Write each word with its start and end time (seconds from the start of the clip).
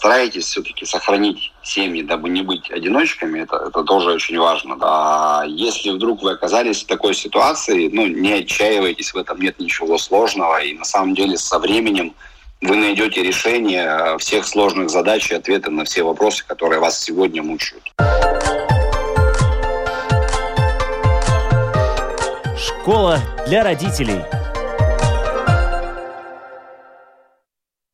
постарайтесь 0.00 0.46
все-таки 0.46 0.86
сохранить 0.86 1.52
семьи, 1.62 2.02
дабы 2.02 2.30
не 2.30 2.40
быть 2.40 2.70
одиночками, 2.70 3.40
это, 3.40 3.56
это 3.68 3.84
тоже 3.84 4.12
очень 4.12 4.38
важно. 4.38 4.78
А 4.80 5.44
если 5.46 5.90
вдруг 5.90 6.22
вы 6.22 6.32
оказались 6.32 6.82
в 6.82 6.86
такой 6.86 7.14
ситуации, 7.14 7.90
ну, 7.92 8.06
не 8.06 8.32
отчаивайтесь, 8.32 9.12
в 9.12 9.18
этом 9.18 9.38
нет 9.42 9.60
ничего 9.60 9.98
сложного, 9.98 10.62
и 10.62 10.72
на 10.72 10.84
самом 10.84 11.14
деле 11.14 11.36
со 11.36 11.58
временем 11.58 12.14
вы 12.62 12.76
найдете 12.76 13.22
решение 13.22 14.16
всех 14.16 14.46
сложных 14.46 14.88
задач 14.88 15.30
и 15.30 15.34
ответы 15.34 15.70
на 15.70 15.84
все 15.84 16.02
вопросы, 16.02 16.46
которые 16.46 16.80
вас 16.80 16.98
сегодня 16.98 17.42
мучают. 17.42 17.92
Школа 22.56 23.18
для 23.46 23.62
родителей. 23.62 24.39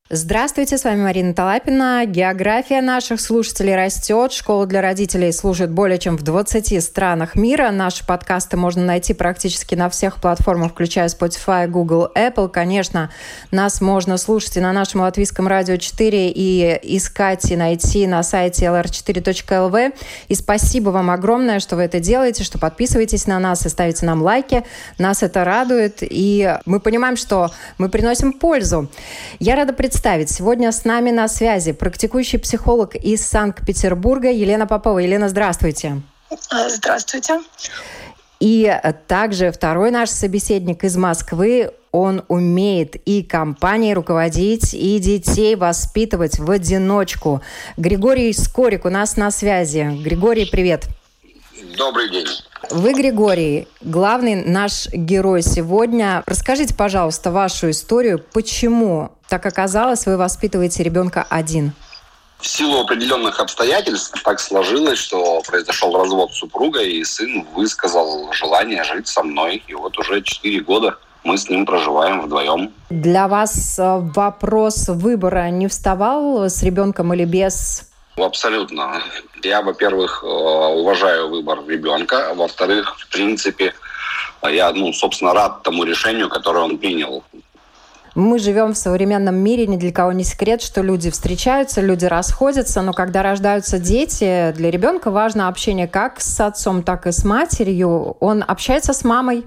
Здравствуйте, 0.09 0.79
с 0.79 0.85
вами 0.85 1.03
Марина 1.03 1.35
Талапина. 1.35 2.05
География 2.07 2.81
наших 2.81 3.21
слушателей 3.21 3.75
растет. 3.75 4.33
Школа 4.33 4.65
для 4.65 4.81
родителей 4.81 5.33
служит 5.33 5.73
более 5.73 5.99
чем 5.99 6.17
в 6.17 6.23
20 6.23 6.81
странах 6.81 7.35
мира. 7.35 7.73
Наши 7.73 8.07
подкасты 8.07 8.57
можно 8.57 8.85
найти 8.85 9.15
практически 9.15 9.75
на 9.75 9.91
всех 9.91 10.21
платформах, 10.21 10.71
включая 10.71 11.09
Spotify, 11.09 11.67
Google, 11.67 12.09
Apple. 12.15 12.49
Конечно, 12.49 13.11
нас 13.51 13.81
можно 13.81 14.17
слушать 14.17 14.57
и 14.57 14.61
на 14.61 14.73
нашем 14.73 15.01
латвийском 15.01 15.49
радио 15.49 15.77
4 15.77 16.31
и 16.31 16.97
искать 16.97 17.51
и 17.51 17.57
найти 17.57 18.07
на 18.07 18.23
сайте 18.23 18.67
lr4.lv. 18.67 19.93
И 20.29 20.35
спасибо 20.37 20.91
вам 20.91 21.11
огромное, 21.11 21.59
что 21.59 21.75
вы 21.75 21.83
это 21.83 21.99
делаете, 21.99 22.45
что 22.45 22.61
подписываетесь 22.61 23.27
на 23.27 23.41
нас 23.41 23.67
и 23.67 23.69
ставите 23.69 24.07
нам 24.07 24.23
лайки. 24.23 24.63
Нас 24.99 25.25
это 25.25 25.43
радует. 25.43 25.97
И 26.01 26.57
мы 26.65 26.79
понимаем, 26.79 27.17
что 27.17 27.51
мы 27.79 27.89
приносим 27.89 28.33
пользу. 28.33 28.89
Я 29.41 29.57
рада 29.57 29.73
представить 29.73 29.96
представить. 29.97 30.31
Сегодня 30.31 30.73
с 30.73 30.85
нами 30.85 31.11
на 31.11 31.27
связи 31.27 31.73
практикующий 31.73 32.39
психолог 32.39 32.95
из 32.97 33.27
Санкт-Петербурга 33.27 34.31
Елена 34.31 34.67
Попова. 34.67 34.99
Елена, 34.99 35.31
здравствуйте. 35.31 36.03
Здравствуйте. 36.69 37.41
И 38.39 38.79
также 39.09 39.51
второй 39.51 39.91
наш 39.91 40.11
собеседник 40.11 40.85
из 40.85 40.99
Москвы, 40.99 41.71
он 41.93 42.23
умеет 42.29 42.97
и 43.07 43.23
компанией 43.23 43.95
руководить, 43.95 44.75
и 44.75 44.99
детей 44.99 45.57
воспитывать 45.57 46.39
в 46.39 46.51
одиночку. 46.51 47.41
Григорий 47.79 48.35
Скорик 48.35 48.85
у 48.85 48.91
нас 48.91 49.17
на 49.17 49.31
связи. 49.31 49.99
Григорий, 50.03 50.45
привет. 50.45 50.85
Добрый 51.79 52.11
день. 52.11 52.27
Вы, 52.71 52.95
Григорий, 52.95 53.69
главный 53.81 54.45
наш 54.45 54.89
герой 54.89 55.43
сегодня. 55.43 56.23
Расскажите, 56.27 56.75
пожалуйста, 56.75 57.31
вашу 57.31 57.71
историю. 57.71 58.23
Почему 58.33 59.13
так 59.29 59.47
оказалось, 59.47 60.07
вы 60.07 60.17
воспитываете 60.17 60.83
ребенка 60.83 61.27
один? 61.29 61.73
В 62.39 62.47
силу 62.47 62.81
определенных 62.81 63.41
обстоятельств 63.41 64.21
так 64.23 64.41
сложилось, 64.41 64.99
что 64.99 65.41
произошел 65.47 65.97
развод 65.97 66.35
супруга, 66.35 66.83
и 66.83 67.03
сын 67.03 67.47
высказал 67.55 68.31
желание 68.33 68.85
жить 68.85 69.09
со 69.09 69.23
мной. 69.23 69.63
И 69.69 69.75
вот 69.75 69.99
уже 69.99 70.23
4 70.23 70.61
года 70.61 70.99
мы 71.25 71.39
с 71.39 71.49
ним 71.49 71.67
проживаем 71.67 72.21
вдвоем. 72.21 72.73
Для 72.91 73.27
вас 73.27 73.79
э, 73.79 73.99
вопрос 74.15 74.89
выбора 74.89 75.51
не 75.51 75.67
вставал 75.67 76.45
с 76.45 76.63
ребенком 76.63 77.13
или 77.15 77.25
без? 77.25 77.91
Абсолютно. 78.17 79.03
Я, 79.43 79.61
во-первых, 79.61 80.23
э, 80.23 80.27
уважаю 80.27 81.29
выбор 81.29 81.61
ребенка. 81.69 82.33
Во-вторых, 82.35 82.97
в 82.99 83.09
принципе, 83.11 83.75
я, 84.43 84.73
ну, 84.73 84.93
собственно, 84.93 85.35
рад 85.35 85.63
тому 85.63 85.85
решению, 85.85 86.29
которое 86.29 86.65
он 86.65 86.79
принял. 86.79 87.23
Мы 88.15 88.39
живем 88.39 88.73
в 88.73 88.79
современном 88.79 89.37
мире, 89.37 89.67
ни 89.67 89.77
для 89.77 89.93
кого 89.93 90.13
не 90.13 90.25
секрет, 90.25 90.63
что 90.63 90.81
люди 90.81 91.11
встречаются, 91.11 91.83
люди 91.83 92.07
расходятся, 92.07 92.81
но 92.81 92.95
когда 92.95 93.23
рождаются 93.23 93.79
дети, 93.79 94.55
для 94.57 94.71
ребенка 94.71 95.11
важно 95.11 95.49
общение 95.49 95.87
как 95.87 96.23
с 96.23 96.41
отцом, 96.41 96.83
так 96.83 97.07
и 97.07 97.13
с 97.13 97.25
матерью. 97.25 98.17
Он 98.21 98.43
общается 98.49 98.95
с 98.95 99.05
мамой, 99.05 99.45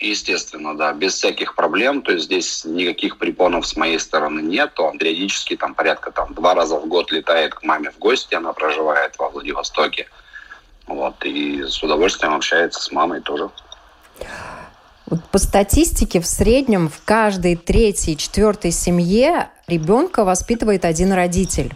Естественно, 0.00 0.74
да, 0.74 0.94
без 0.94 1.14
всяких 1.14 1.54
проблем. 1.54 2.00
То 2.00 2.12
есть 2.12 2.24
здесь 2.24 2.64
никаких 2.64 3.18
препонов 3.18 3.66
с 3.66 3.76
моей 3.76 3.98
стороны 3.98 4.40
нет. 4.40 4.80
Он 4.80 4.96
периодически 4.96 5.56
там 5.56 5.74
порядка 5.74 6.10
там 6.10 6.32
два 6.32 6.54
раза 6.54 6.76
в 6.76 6.86
год 6.86 7.12
летает 7.12 7.54
к 7.54 7.62
маме 7.62 7.90
в 7.90 7.98
гости. 7.98 8.34
Она 8.34 8.54
проживает 8.54 9.18
во 9.18 9.28
Владивостоке. 9.28 10.08
Вот, 10.86 11.22
и 11.24 11.64
с 11.64 11.82
удовольствием 11.82 12.34
общается 12.34 12.82
с 12.82 12.90
мамой 12.90 13.20
тоже. 13.20 13.50
Вот 15.04 15.22
по 15.30 15.38
статистике 15.38 16.20
в 16.20 16.26
среднем 16.26 16.88
в 16.88 17.02
каждой 17.04 17.56
третьей, 17.56 18.16
четвертой 18.16 18.70
семье 18.70 19.50
ребенка 19.66 20.24
воспитывает 20.24 20.86
один 20.86 21.12
родитель. 21.12 21.74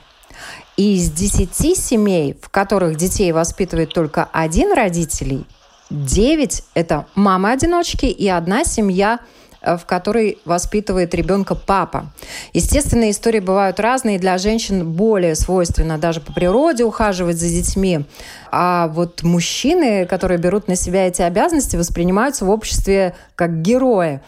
И 0.78 0.96
из 0.96 1.10
десяти 1.10 1.74
семей, 1.74 2.38
в 2.40 2.48
которых 2.48 2.96
детей 2.96 3.32
воспитывает 3.32 3.92
только 3.92 4.28
один 4.32 4.72
родитель, 4.72 5.44
девять– 5.90 6.62
это 6.74 7.06
мамы-одиночки 7.14 8.06
и 8.06 8.28
одна 8.28 8.64
семья– 8.64 9.20
Э, 9.64 9.76
в 9.78 9.86
которой 9.86 10.38
воспитывает 10.44 11.14
ребенка 11.14 11.54
папа. 11.54 12.12
Естественно, 12.52 13.10
истории 13.10 13.40
бывают 13.40 13.80
разные. 13.80 14.18
Для 14.18 14.36
женщин 14.36 14.92
более 14.92 15.34
свойственно 15.34 15.96
даже 15.96 16.20
по 16.20 16.32
природе 16.32 16.84
ухаживать 16.84 17.38
за 17.38 17.48
детьми. 17.48 18.04
А 18.50 18.88
вот 18.88 19.22
мужчины, 19.22 20.04
которые 20.04 20.38
берут 20.38 20.68
на 20.68 20.76
себя 20.76 21.06
эти 21.06 21.22
обязанности, 21.22 21.76
воспринимаются 21.76 22.44
в 22.44 22.50
обществе 22.50 23.14
как 23.36 23.62
герои. 23.62 24.20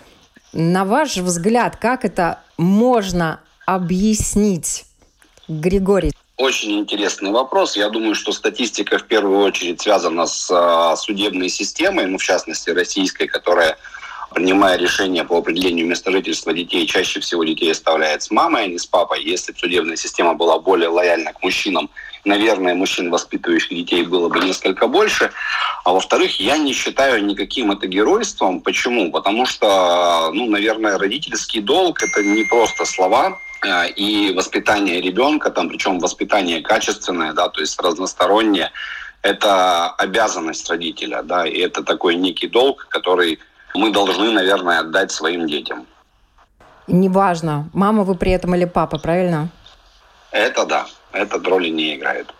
На 0.55 0.87
ваш 0.87 1.19
взгляд, 1.19 1.77
как 1.77 2.06
это 2.06 2.38
можно 2.56 3.41
объяснить, 3.67 4.87
Григорий? 5.49 6.12
Очень 6.37 6.79
интересный 6.79 7.31
вопрос. 7.31 7.77
Я 7.77 7.89
думаю, 7.89 8.15
что 8.15 8.31
статистика 8.31 8.99
в 8.99 9.05
первую 9.05 9.41
очередь 9.41 9.81
связана 9.81 10.27
с 10.27 10.51
а, 10.51 10.95
судебной 10.95 11.49
системой, 11.49 12.05
ну, 12.05 12.19
в 12.19 12.23
частности, 12.23 12.69
российской, 12.69 13.27
которая 13.27 13.79
принимая 14.35 14.77
решение 14.77 15.25
по 15.25 15.39
определению 15.39 15.87
места 15.87 16.11
жительства 16.11 16.53
детей, 16.53 16.87
чаще 16.87 17.21
всего 17.21 17.43
детей 17.43 17.73
оставляет 17.73 18.23
с 18.23 18.31
мамой, 18.31 18.65
а 18.65 18.67
не 18.67 18.79
с 18.79 18.85
папой. 18.85 19.25
Если 19.25 19.53
бы 19.53 19.59
судебная 19.59 19.97
система 19.97 20.35
была 20.35 20.59
более 20.59 20.91
лояльна 20.91 21.33
к 21.33 21.43
мужчинам, 21.43 21.89
наверное, 22.27 22.75
мужчин, 22.75 23.11
воспитывающих 23.11 23.71
детей, 23.71 24.03
было 24.03 24.29
бы 24.29 24.41
несколько 24.41 24.89
больше. 24.89 25.33
А 25.85 25.93
во-вторых, 25.95 26.39
я 26.39 26.59
не 26.59 26.75
считаю 26.75 27.25
никаким 27.25 27.73
это 27.73 27.87
геройством. 27.87 28.61
Почему? 28.61 29.11
Потому 29.11 29.47
что, 29.47 30.31
ну, 30.35 30.51
наверное, 30.51 30.99
родительский 30.99 31.63
долг– 31.63 32.03
это 32.03 32.23
не 32.23 32.45
просто 32.45 32.85
слова, 32.85 33.39
и 33.97 34.33
воспитание 34.34 35.00
ребенка, 35.00 35.50
там, 35.50 35.69
причем 35.69 35.99
воспитание 35.99 36.62
качественное, 36.62 37.33
да, 37.33 37.49
то 37.49 37.61
есть 37.61 37.81
разностороннее, 37.81 38.71
это 39.22 39.91
обязанность 39.91 40.69
родителя, 40.69 41.22
да, 41.22 41.47
и 41.47 41.59
это 41.59 41.83
такой 41.83 42.17
некий 42.17 42.49
долг, 42.49 42.87
который 42.89 43.39
мы 43.75 43.91
должны, 43.91 44.31
наверное, 44.31 44.81
отдать 44.81 45.11
своим 45.11 45.47
детям. 45.47 45.87
Неважно, 46.87 47.69
мама 47.72 48.05
вы 48.05 48.15
при 48.15 48.33
этом 48.33 48.55
или 48.55 48.65
папа, 48.65 48.99
правильно? 48.99 49.49
Это 50.31 50.65
да, 50.65 50.87
это 51.12 51.38
роли 51.38 51.69
не 51.69 51.97
играет. 51.97 52.33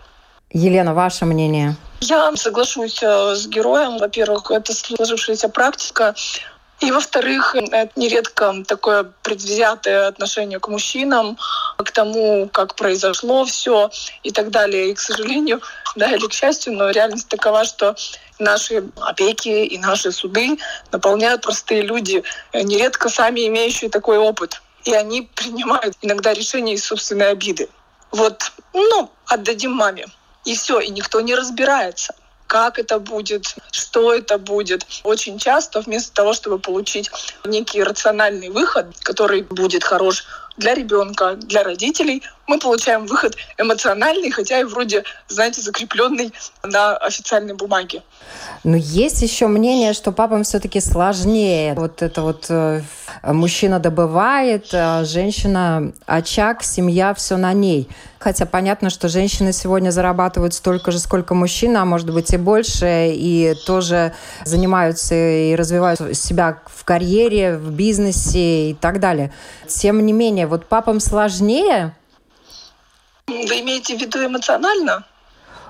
Елена, 0.53 0.95
ваше 0.95 1.25
мнение? 1.25 1.77
Я 2.01 2.35
соглашусь 2.37 3.03
э, 3.03 3.35
с 3.35 3.47
героем. 3.49 3.99
Во-первых, 3.99 4.51
это 4.51 4.73
сложившаяся 4.73 5.49
практика. 5.49 6.15
И, 6.81 6.91
во-вторых, 6.91 7.55
это 7.55 7.91
нередко 7.97 8.55
такое 8.67 9.05
предвзятое 9.23 10.09
отношение 10.09 10.61
к 10.61 10.69
мужчинам, 10.69 11.39
к 11.79 11.91
тому, 11.91 12.51
как 12.53 12.75
произошло 12.75 13.47
все 13.47 13.91
и 14.23 14.31
так 14.31 14.51
далее. 14.51 14.91
И, 14.91 14.95
к 14.95 15.01
сожалению, 15.01 15.63
да, 15.97 16.13
или 16.13 16.27
к 16.27 16.33
счастью, 16.33 16.75
но 16.75 16.91
реальность 16.91 17.29
такова, 17.29 17.65
что 17.65 17.97
наши 18.39 18.85
опеки 19.01 19.49
и 19.49 19.79
наши 19.79 20.13
суды 20.13 20.59
наполняют 20.93 21.43
простые 21.43 21.81
люди, 21.81 22.23
нередко 22.53 23.09
сами 23.09 23.47
имеющие 23.47 23.89
такой 23.89 24.19
опыт. 24.19 24.61
И 24.85 24.93
они 24.93 25.23
принимают 25.35 25.97
иногда 26.03 26.35
решения 26.35 26.75
из 26.75 26.85
собственной 26.85 27.31
обиды. 27.31 27.71
Вот, 28.11 28.53
ну, 28.75 29.11
отдадим 29.27 29.73
маме. 29.73 30.07
И 30.45 30.55
все, 30.55 30.79
и 30.79 30.91
никто 30.91 31.21
не 31.23 31.35
разбирается 31.35 32.15
как 32.47 32.79
это 32.79 32.99
будет, 32.99 33.57
что 33.71 34.15
это 34.15 34.39
будет. 34.39 34.87
Очень 35.05 35.39
часто 35.39 35.81
вместо 35.81 36.13
того, 36.13 36.33
чтобы 36.33 36.59
получить 36.59 37.11
некий 37.45 37.83
рациональный 37.83 38.51
выход, 38.51 38.87
который 39.03 39.43
будет 39.43 39.85
хорош 39.85 40.25
для 40.57 40.75
ребенка, 40.75 41.35
для 41.35 41.63
родителей, 41.63 42.23
мы 42.47 42.59
получаем 42.59 43.07
выход 43.07 43.37
эмоциональный, 43.59 44.31
хотя 44.31 44.61
и 44.61 44.65
вроде, 44.65 45.05
знаете, 45.29 45.61
закрепленный 45.61 46.33
на 46.63 46.97
официальной 46.97 47.55
бумаге. 47.55 48.03
Но 48.65 48.77
есть 48.77 49.23
еще 49.23 49.49
мнение, 49.49 49.93
что 49.93 50.13
папам 50.13 50.45
все-таки 50.45 50.81
сложнее. 50.81 51.75
Вот 51.75 52.03
это 52.03 52.23
вот 52.23 52.47
э, 52.49 52.83
мужчина 53.23 53.79
добывает, 53.79 54.69
а 54.73 55.05
женщина 55.05 55.93
очаг, 56.07 56.63
семья, 56.63 57.15
все 57.15 57.37
на 57.37 57.53
ней. 57.53 57.89
Хотя 58.19 58.47
понятно, 58.47 58.91
что 58.91 59.09
женщины 59.09 59.53
сегодня 59.53 59.91
зарабатывают 59.91 60.55
столько 60.55 60.91
же, 60.91 60.99
сколько 60.99 61.35
мужчина, 61.35 61.83
а 61.83 61.85
может 61.85 62.13
быть 62.13 62.33
и 62.33 62.37
больше, 62.37 63.13
и 63.13 63.55
тоже 63.67 64.15
занимаются 64.45 65.15
и 65.15 65.55
развивают 65.55 66.01
себя 66.17 66.61
в 66.67 66.85
карьере, 66.85 67.57
в 67.57 67.71
бизнесе 67.71 68.71
и 68.71 68.75
так 68.75 69.01
далее. 69.01 69.33
Тем 69.69 70.05
не 70.05 70.13
менее, 70.13 70.47
вот 70.47 70.67
папам 70.67 71.01
сложнее 71.01 71.95
Вы 73.29 73.61
имеете 73.61 73.97
в 73.97 74.01
виду 74.01 74.25
эмоционально? 74.25 75.05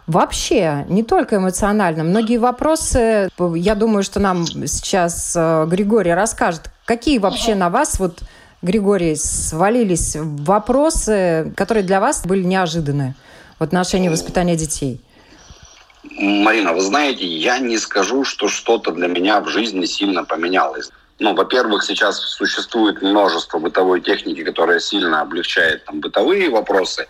Вообще, 0.06 0.84
не 0.88 1.02
только 1.02 1.36
эмоционально. 1.36 2.04
Многие 2.04 2.38
вопросы, 2.38 3.28
я 3.56 3.74
думаю, 3.74 4.04
что 4.04 4.20
нам 4.20 4.46
сейчас 4.46 5.34
э, 5.36 5.66
Григорий 5.66 6.14
расскажет, 6.14 6.70
какие 6.84 7.18
вообще 7.18 7.56
на 7.56 7.70
вас 7.70 7.98
вот 7.98 8.20
Григорий, 8.62 9.16
свалились 9.16 10.16
вопросы, 10.16 11.52
которые 11.56 11.84
для 11.84 12.00
вас 12.00 12.24
были 12.24 12.42
неожиданны 12.42 13.14
в 13.58 13.62
отношении 13.62 14.08
воспитания 14.08 14.56
детей? 14.56 15.00
Марина, 16.18 16.72
вы 16.72 16.80
знаете, 16.80 17.26
я 17.26 17.58
не 17.58 17.76
скажу, 17.78 18.24
что 18.24 18.48
что-то 18.48 18.92
для 18.92 19.08
меня 19.08 19.40
в 19.40 19.48
жизни 19.48 19.84
сильно 19.86 20.24
поменялось. 20.24 20.90
Ну, 21.18 21.34
во-первых, 21.34 21.82
сейчас 21.84 22.18
существует 22.20 23.02
множество 23.02 23.58
бытовой 23.58 24.00
техники, 24.00 24.42
которая 24.42 24.80
сильно 24.80 25.20
облегчает 25.20 25.84
там, 25.84 26.00
бытовые 26.00 26.50
вопросы. 26.50 27.06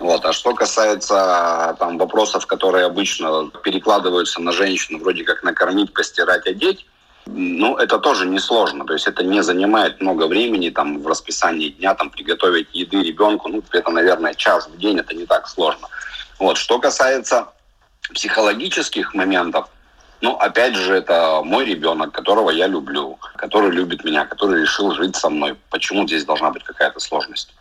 Вот. 0.00 0.24
А 0.24 0.32
что 0.32 0.54
касается 0.54 1.76
там, 1.78 1.98
вопросов, 1.98 2.46
которые 2.46 2.86
обычно 2.86 3.50
перекладываются 3.62 4.40
на 4.40 4.50
женщину, 4.50 4.98
вроде 4.98 5.24
как 5.24 5.42
накормить, 5.42 5.92
постирать, 5.92 6.46
одеть, 6.46 6.86
ну, 7.26 7.76
это 7.76 7.98
тоже 7.98 8.26
несложно. 8.26 8.86
То 8.86 8.94
есть 8.94 9.06
это 9.06 9.22
не 9.22 9.42
занимает 9.42 10.00
много 10.00 10.26
времени 10.26 10.70
там, 10.70 11.02
в 11.02 11.06
расписании 11.06 11.68
дня, 11.68 11.94
там, 11.94 12.08
приготовить 12.08 12.68
еды 12.72 13.02
ребенку. 13.02 13.50
Ну, 13.50 13.62
это, 13.72 13.90
наверное, 13.90 14.32
час 14.32 14.68
в 14.68 14.78
день, 14.78 14.98
это 14.98 15.14
не 15.14 15.26
так 15.26 15.46
сложно. 15.46 15.88
Вот. 16.38 16.56
Что 16.56 16.78
касается 16.78 17.48
психологических 18.14 19.14
моментов, 19.14 19.68
ну, 20.22 20.34
опять 20.34 20.76
же, 20.76 20.94
это 20.94 21.42
мой 21.44 21.66
ребенок, 21.66 22.12
которого 22.12 22.50
я 22.50 22.66
люблю, 22.66 23.18
который 23.36 23.70
любит 23.70 24.02
меня, 24.02 24.24
который 24.24 24.62
решил 24.62 24.92
жить 24.92 25.14
со 25.14 25.28
мной. 25.28 25.56
Почему 25.68 26.06
здесь 26.06 26.24
должна 26.24 26.50
быть 26.50 26.64
какая-то 26.64 27.00
сложность? 27.00 27.54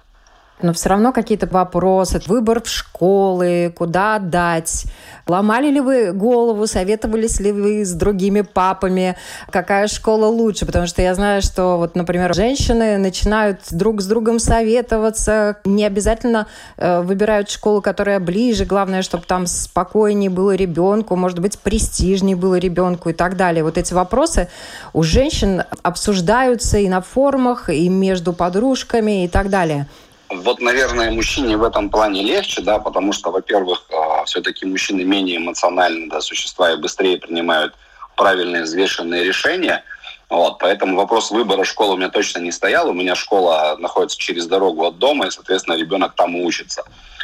Но 0.61 0.73
все 0.73 0.89
равно 0.89 1.11
какие-то 1.11 1.47
вопросы, 1.47 2.21
выбор 2.27 2.61
в 2.61 2.67
школы, 2.67 3.73
куда 3.77 4.15
отдать. 4.15 4.85
Ломали 5.27 5.69
ли 5.69 5.79
вы 5.79 6.11
голову, 6.11 6.65
советовались 6.67 7.39
ли 7.39 7.51
вы 7.51 7.85
с 7.85 7.93
другими 7.93 8.41
папами, 8.41 9.15
какая 9.51 9.87
школа 9.87 10.25
лучше? 10.25 10.65
Потому 10.65 10.87
что 10.87 11.01
я 11.01 11.13
знаю, 11.15 11.41
что 11.41 11.77
вот, 11.77 11.95
например, 11.95 12.33
женщины 12.33 12.97
начинают 12.97 13.59
друг 13.71 14.01
с 14.01 14.05
другом 14.05 14.39
советоваться, 14.39 15.57
не 15.65 15.85
обязательно 15.85 16.47
э, 16.77 17.01
выбирают 17.01 17.49
школу, 17.49 17.81
которая 17.81 18.19
ближе, 18.19 18.65
главное, 18.65 19.01
чтобы 19.01 19.23
там 19.25 19.45
спокойнее 19.45 20.29
было 20.29 20.55
ребенку, 20.55 21.15
может 21.15 21.39
быть, 21.39 21.59
престижнее 21.59 22.35
было 22.35 22.55
ребенку 22.55 23.09
и 23.09 23.13
так 23.13 23.37
далее. 23.37 23.63
Вот 23.63 23.77
эти 23.77 23.93
вопросы 23.93 24.49
у 24.93 25.03
женщин 25.03 25.63
обсуждаются 25.83 26.79
и 26.79 26.89
на 26.89 27.01
форумах, 27.01 27.69
и 27.69 27.87
между 27.87 28.33
подружками 28.33 29.25
и 29.25 29.27
так 29.27 29.49
далее. 29.49 29.87
Вот, 30.29 30.61
наверное, 30.61 31.11
мужчине 31.11 31.57
в 31.57 31.63
этом 31.63 31.89
плане 31.89 32.21
легче, 32.21 32.61
да, 32.61 32.77
потому 32.77 33.13
что, 33.13 33.31
во-первых, 33.31 33.85
а, 33.91 34.25
все-таки 34.25 34.65
мужчины 34.65 35.03
менее 35.03 35.37
эмоциональны, 35.37 36.07
да, 36.07 36.21
существа 36.21 36.71
и 36.71 36.77
быстрее 36.77 37.17
принимают 37.17 37.73
правильные 38.15 38.63
взвешенные 38.63 39.23
решения. 39.23 39.83
Вот, 40.29 40.59
поэтому 40.59 40.95
вопрос 40.95 41.31
выбора 41.31 41.63
школы 41.63 41.95
у 41.95 41.97
меня 41.97 42.09
точно 42.09 42.39
не 42.39 42.51
стоял. 42.51 42.87
У 42.89 42.93
меня 42.93 43.15
школа 43.15 43.75
находится 43.79 44.19
через 44.19 44.45
дорогу 44.45 44.85
от 44.85 44.99
дома, 44.99 45.25
и, 45.25 45.31
соответственно, 45.31 45.75
ребенок 45.75 46.13
там 46.15 46.35
учится. 46.35 46.83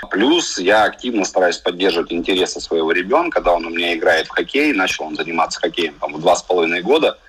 Плюс 0.09 0.57
я 0.57 0.85
активно 0.85 1.25
стараюсь 1.25 1.57
поддерживать 1.57 2.11
интересы 2.11 2.59
своего 2.59 2.91
ребенка. 2.91 3.35
Когда 3.35 3.53
он 3.53 3.67
у 3.67 3.69
меня 3.69 3.93
играет 3.93 4.25
в 4.25 4.31
хоккей, 4.31 4.73
начал 4.73 5.05
он 5.05 5.15
заниматься 5.15 5.59
хоккеем 5.59 5.93
там, 5.99 6.13
в 6.13 6.21
два 6.21 6.35
с 6.35 6.41
половиной 6.41 6.81
года. 6.81 7.19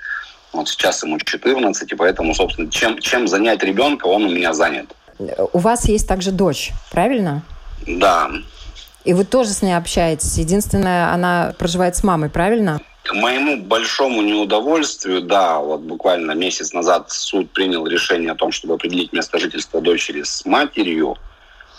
Вот 0.54 0.70
сейчас 0.70 1.02
ему 1.02 1.18
14, 1.18 1.92
и 1.92 1.94
поэтому, 1.94 2.34
собственно, 2.34 2.70
чем, 2.70 2.98
чем 2.98 3.28
занять 3.28 3.62
ребенка, 3.62 4.06
он 4.06 4.24
у 4.24 4.30
меня 4.30 4.54
занят. 4.54 4.86
У 5.18 5.58
вас 5.58 5.88
есть 5.88 6.06
также 6.06 6.30
дочь, 6.30 6.72
правильно? 6.90 7.42
Да. 7.86 8.30
И 9.04 9.14
вы 9.14 9.24
тоже 9.24 9.50
с 9.50 9.62
ней 9.62 9.76
общаетесь. 9.76 10.36
Единственное, 10.36 11.12
она 11.12 11.54
проживает 11.58 11.96
с 11.96 12.02
мамой, 12.02 12.28
правильно? 12.28 12.80
К 13.04 13.14
моему 13.14 13.62
большому 13.62 14.20
неудовольствию, 14.20 15.22
да, 15.22 15.60
вот 15.60 15.82
буквально 15.82 16.32
месяц 16.32 16.72
назад 16.72 17.10
суд 17.10 17.50
принял 17.52 17.86
решение 17.86 18.32
о 18.32 18.34
том, 18.34 18.50
чтобы 18.50 18.74
определить 18.74 19.12
место 19.12 19.38
жительства 19.38 19.80
дочери 19.80 20.24
с 20.24 20.44
матерью. 20.44 21.16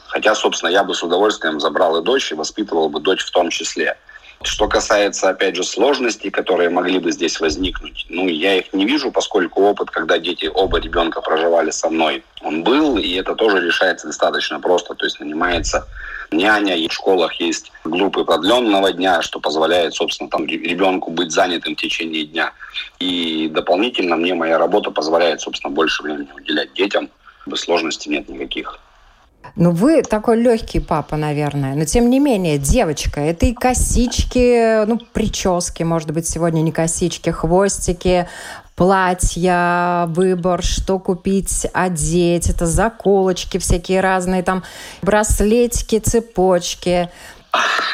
Хотя, 0.08 0.34
собственно, 0.36 0.70
я 0.70 0.86
бы 0.86 0.96
с 0.96 1.04
удовольствием 1.04 1.60
забрал 1.60 2.00
и 2.00 2.04
дочь, 2.04 2.32
и 2.32 2.36
воспитывал 2.36 2.88
бы 2.88 3.02
дочь 3.02 3.26
в 3.26 3.32
том 3.32 3.50
числе. 3.50 3.98
Что 4.44 4.68
касается, 4.68 5.30
опять 5.30 5.56
же, 5.56 5.64
сложностей, 5.64 6.30
которые 6.30 6.70
могли 6.70 7.00
бы 7.00 7.12
здесь 7.12 7.40
возникнуть, 7.40 8.06
ну, 8.10 8.28
я 8.28 8.58
их 8.58 8.72
не 8.72 8.86
вижу, 8.86 9.12
поскольку 9.12 9.64
опыт, 9.64 9.90
когда 9.90 10.20
дети, 10.20 10.50
оба 10.54 10.80
ребенка 10.80 11.22
проживали 11.22 11.72
со 11.72 11.90
мной, 11.90 12.24
он 12.42 12.64
был, 12.64 12.98
и 12.98 13.16
это 13.16 13.34
тоже 13.36 13.60
решается 13.60 14.08
достаточно 14.08 14.60
просто. 14.60 14.94
То 14.94 15.06
есть 15.06 15.20
нанимается 15.20 15.88
няня, 16.32 16.76
и 16.76 16.88
в 16.88 16.94
школах 16.94 17.34
есть 17.40 17.72
группы 17.84 18.24
продленного 18.24 18.92
дня, 18.92 19.22
что 19.22 19.40
позволяет, 19.40 19.96
собственно, 19.96 20.30
там 20.30 20.46
ребенку 20.46 21.10
быть 21.12 21.32
занятым 21.32 21.76
в 21.76 21.80
течение 21.80 22.26
дня. 22.26 22.52
И 23.00 23.50
дополнительно 23.52 24.16
мне 24.18 24.36
моя 24.36 24.60
работа 24.60 24.92
позволяет, 24.92 25.42
собственно, 25.42 25.74
больше 25.74 26.04
времени 26.04 26.30
уделять 26.36 26.74
детям. 26.74 27.10
Сложностей 27.56 28.12
нет 28.12 28.30
никаких. 28.30 28.80
Ну, 29.56 29.72
вы 29.72 30.04
такой 30.04 30.42
легкий 30.42 30.80
папа, 30.80 31.16
наверное. 31.16 31.76
Но, 31.76 31.86
тем 31.86 32.10
не 32.10 32.20
менее, 32.20 32.58
девочка, 32.58 33.22
это 33.22 33.46
и 33.46 33.54
косички, 33.54 34.86
ну, 34.86 35.00
прически, 35.14 35.84
может 35.84 36.12
быть, 36.12 36.28
сегодня 36.28 36.62
не 36.62 36.72
косички, 36.72 37.30
хвостики, 37.30 38.28
платья, 38.76 40.06
выбор, 40.10 40.62
что 40.64 41.00
купить, 41.00 41.66
одеть, 41.74 42.50
это 42.50 42.68
заколочки 42.68 43.58
всякие 43.58 44.02
разные, 44.02 44.44
там, 44.44 44.64
браслетики, 45.02 46.00
цепочки. 46.00 47.10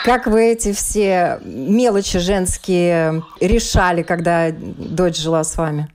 Как 0.03 0.27
вы 0.27 0.51
эти 0.51 0.73
все 0.73 1.39
мелочи 1.43 2.19
женские 2.19 3.23
решали, 3.39 4.03
когда 4.03 4.51
дочь 4.51 5.17
жила 5.17 5.43
с 5.45 5.55
вами? 5.55 5.87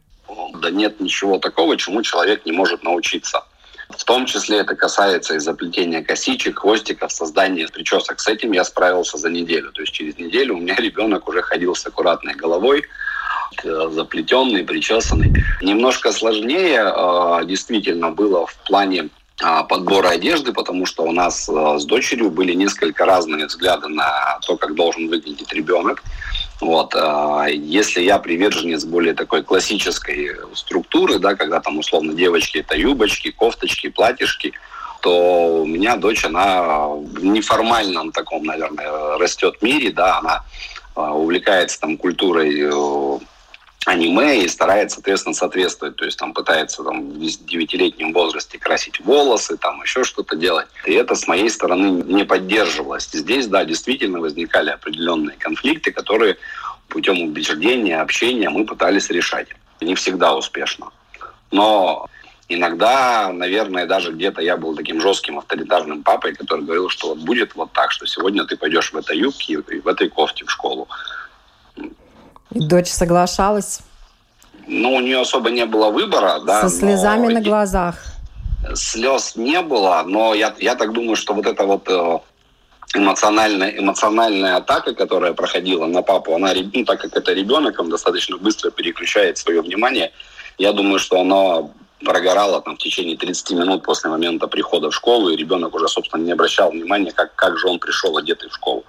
Да 0.62 0.70
нет 0.70 1.00
ничего 1.00 1.38
такого, 1.38 1.76
чему 1.76 2.02
человек 2.02 2.46
не 2.46 2.52
может 2.52 2.82
научиться. 2.82 3.44
В 3.88 4.04
том 4.04 4.26
числе 4.26 4.58
это 4.58 4.76
касается 4.76 5.34
и 5.34 5.38
заплетения 5.38 6.02
косичек, 6.02 6.60
хвостиков, 6.60 7.10
создания 7.10 7.68
причесок. 7.68 8.20
С 8.20 8.28
этим 8.28 8.52
я 8.52 8.64
справился 8.64 9.16
за 9.16 9.30
неделю. 9.30 9.72
То 9.72 9.80
есть 9.80 9.92
через 9.92 10.18
неделю 10.18 10.56
у 10.56 10.60
меня 10.60 10.74
ребенок 10.76 11.28
уже 11.28 11.42
ходил 11.42 11.74
с 11.74 11.86
аккуратной 11.86 12.34
головой, 12.34 12.84
заплетенный, 13.64 14.64
причесанный. 14.64 15.32
Немножко 15.62 16.12
сложнее 16.12 16.82
а, 16.84 17.44
действительно 17.44 18.10
было 18.10 18.46
в 18.46 18.54
плане 18.66 19.08
а, 19.42 19.64
подбора 19.64 20.10
одежды, 20.10 20.52
потому 20.52 20.84
что 20.86 21.04
у 21.04 21.12
нас 21.12 21.48
а, 21.48 21.78
с 21.78 21.84
дочерью 21.84 22.30
были 22.30 22.52
несколько 22.52 23.06
разные 23.06 23.46
взгляды 23.46 23.88
на 23.88 24.38
то, 24.46 24.56
как 24.56 24.74
должен 24.74 25.08
выглядеть 25.08 25.52
ребенок. 25.52 26.02
Вот. 26.60 26.94
А, 26.94 27.46
если 27.46 28.02
я 28.02 28.18
приверженец 28.18 28.84
более 28.84 29.14
такой 29.14 29.42
классической 29.42 30.30
структуры, 30.54 31.18
да, 31.18 31.34
когда 31.34 31.60
там 31.60 31.78
условно 31.78 32.14
девочки 32.14 32.58
это 32.58 32.76
юбочки, 32.76 33.30
кофточки, 33.30 33.88
платьишки, 33.88 34.52
то 35.00 35.62
у 35.62 35.66
меня 35.66 35.96
дочь, 35.96 36.24
она 36.24 36.88
в 36.88 37.24
неформальном 37.24 38.10
таком, 38.10 38.44
наверное, 38.44 39.18
растет 39.18 39.62
мире, 39.62 39.92
да, 39.92 40.18
она 40.18 40.44
а, 40.94 41.14
увлекается 41.14 41.80
там 41.80 41.96
культурой 41.96 42.60
э, 42.60 43.18
аниме 43.88 44.44
и 44.44 44.48
старается, 44.48 44.96
соответственно, 44.96 45.34
соответствовать. 45.34 45.96
То 45.96 46.04
есть 46.04 46.18
там 46.18 46.34
пытается 46.34 46.82
там, 46.82 47.12
в 47.12 47.18
9-летнем 47.18 48.12
возрасте 48.12 48.58
красить 48.58 49.00
волосы, 49.00 49.56
там 49.56 49.80
еще 49.82 50.04
что-то 50.04 50.36
делать. 50.36 50.66
И 50.84 50.92
это 50.92 51.14
с 51.14 51.26
моей 51.26 51.48
стороны 51.48 52.02
не 52.02 52.24
поддерживалось. 52.24 53.08
Здесь, 53.10 53.46
да, 53.46 53.64
действительно 53.64 54.20
возникали 54.20 54.70
определенные 54.70 55.36
конфликты, 55.38 55.90
которые 55.90 56.36
путем 56.88 57.22
убеждения, 57.22 58.00
общения 58.00 58.50
мы 58.50 58.66
пытались 58.66 59.08
решать. 59.10 59.48
Не 59.80 59.94
всегда 59.94 60.36
успешно. 60.36 60.90
Но 61.50 62.06
иногда, 62.48 63.32
наверное, 63.32 63.86
даже 63.86 64.12
где-то 64.12 64.42
я 64.42 64.58
был 64.58 64.76
таким 64.76 65.00
жестким 65.00 65.38
авторитарным 65.38 66.02
папой, 66.02 66.34
который 66.34 66.64
говорил, 66.64 66.90
что 66.90 67.08
вот 67.08 67.18
будет 67.18 67.54
вот 67.54 67.72
так, 67.72 67.90
что 67.92 68.06
сегодня 68.06 68.44
ты 68.44 68.56
пойдешь 68.56 68.92
в 68.92 68.96
этой 68.96 69.16
юбке 69.16 69.54
и 69.54 69.80
в 69.80 69.88
этой 69.88 70.10
кофте 70.10 70.44
в 70.44 70.50
школу. 70.50 70.88
И 72.52 72.60
дочь 72.60 72.88
соглашалась? 72.88 73.80
Ну, 74.66 74.94
у 74.94 75.00
нее 75.00 75.20
особо 75.20 75.50
не 75.50 75.66
было 75.66 75.90
выбора, 75.90 76.40
да. 76.40 76.68
Со 76.68 76.68
слезами 76.68 77.32
на 77.32 77.40
глазах? 77.40 77.96
Слез 78.74 79.36
не 79.36 79.60
было, 79.62 80.02
но 80.06 80.34
я, 80.34 80.54
я 80.58 80.74
так 80.74 80.92
думаю, 80.92 81.16
что 81.16 81.32
вот 81.32 81.46
это 81.46 81.64
вот 81.64 81.88
э, 81.88 82.18
эмоциональная, 82.94 83.70
эмоциональная 83.78 84.56
атака, 84.56 84.94
которая 84.94 85.32
проходила 85.32 85.86
на 85.86 86.02
папу, 86.02 86.34
она, 86.34 86.52
ну, 86.74 86.84
так 86.84 87.00
как 87.00 87.16
это 87.16 87.32
ребенок, 87.32 87.78
он 87.78 87.88
достаточно 87.88 88.36
быстро 88.36 88.70
переключает 88.70 89.38
свое 89.38 89.62
внимание. 89.62 90.12
Я 90.58 90.72
думаю, 90.72 90.98
что 90.98 91.20
она 91.20 91.68
прогорала 92.04 92.60
там 92.60 92.76
в 92.76 92.78
течение 92.78 93.16
30 93.16 93.50
минут 93.52 93.82
после 93.82 94.10
момента 94.10 94.46
прихода 94.48 94.90
в 94.90 94.94
школу, 94.94 95.30
и 95.30 95.36
ребенок 95.36 95.74
уже, 95.74 95.88
собственно, 95.88 96.22
не 96.22 96.32
обращал 96.32 96.70
внимания, 96.70 97.12
как, 97.12 97.34
как 97.34 97.58
же 97.58 97.68
он 97.68 97.78
пришел 97.78 98.16
одетый 98.16 98.48
в 98.48 98.54
школу. 98.54 98.84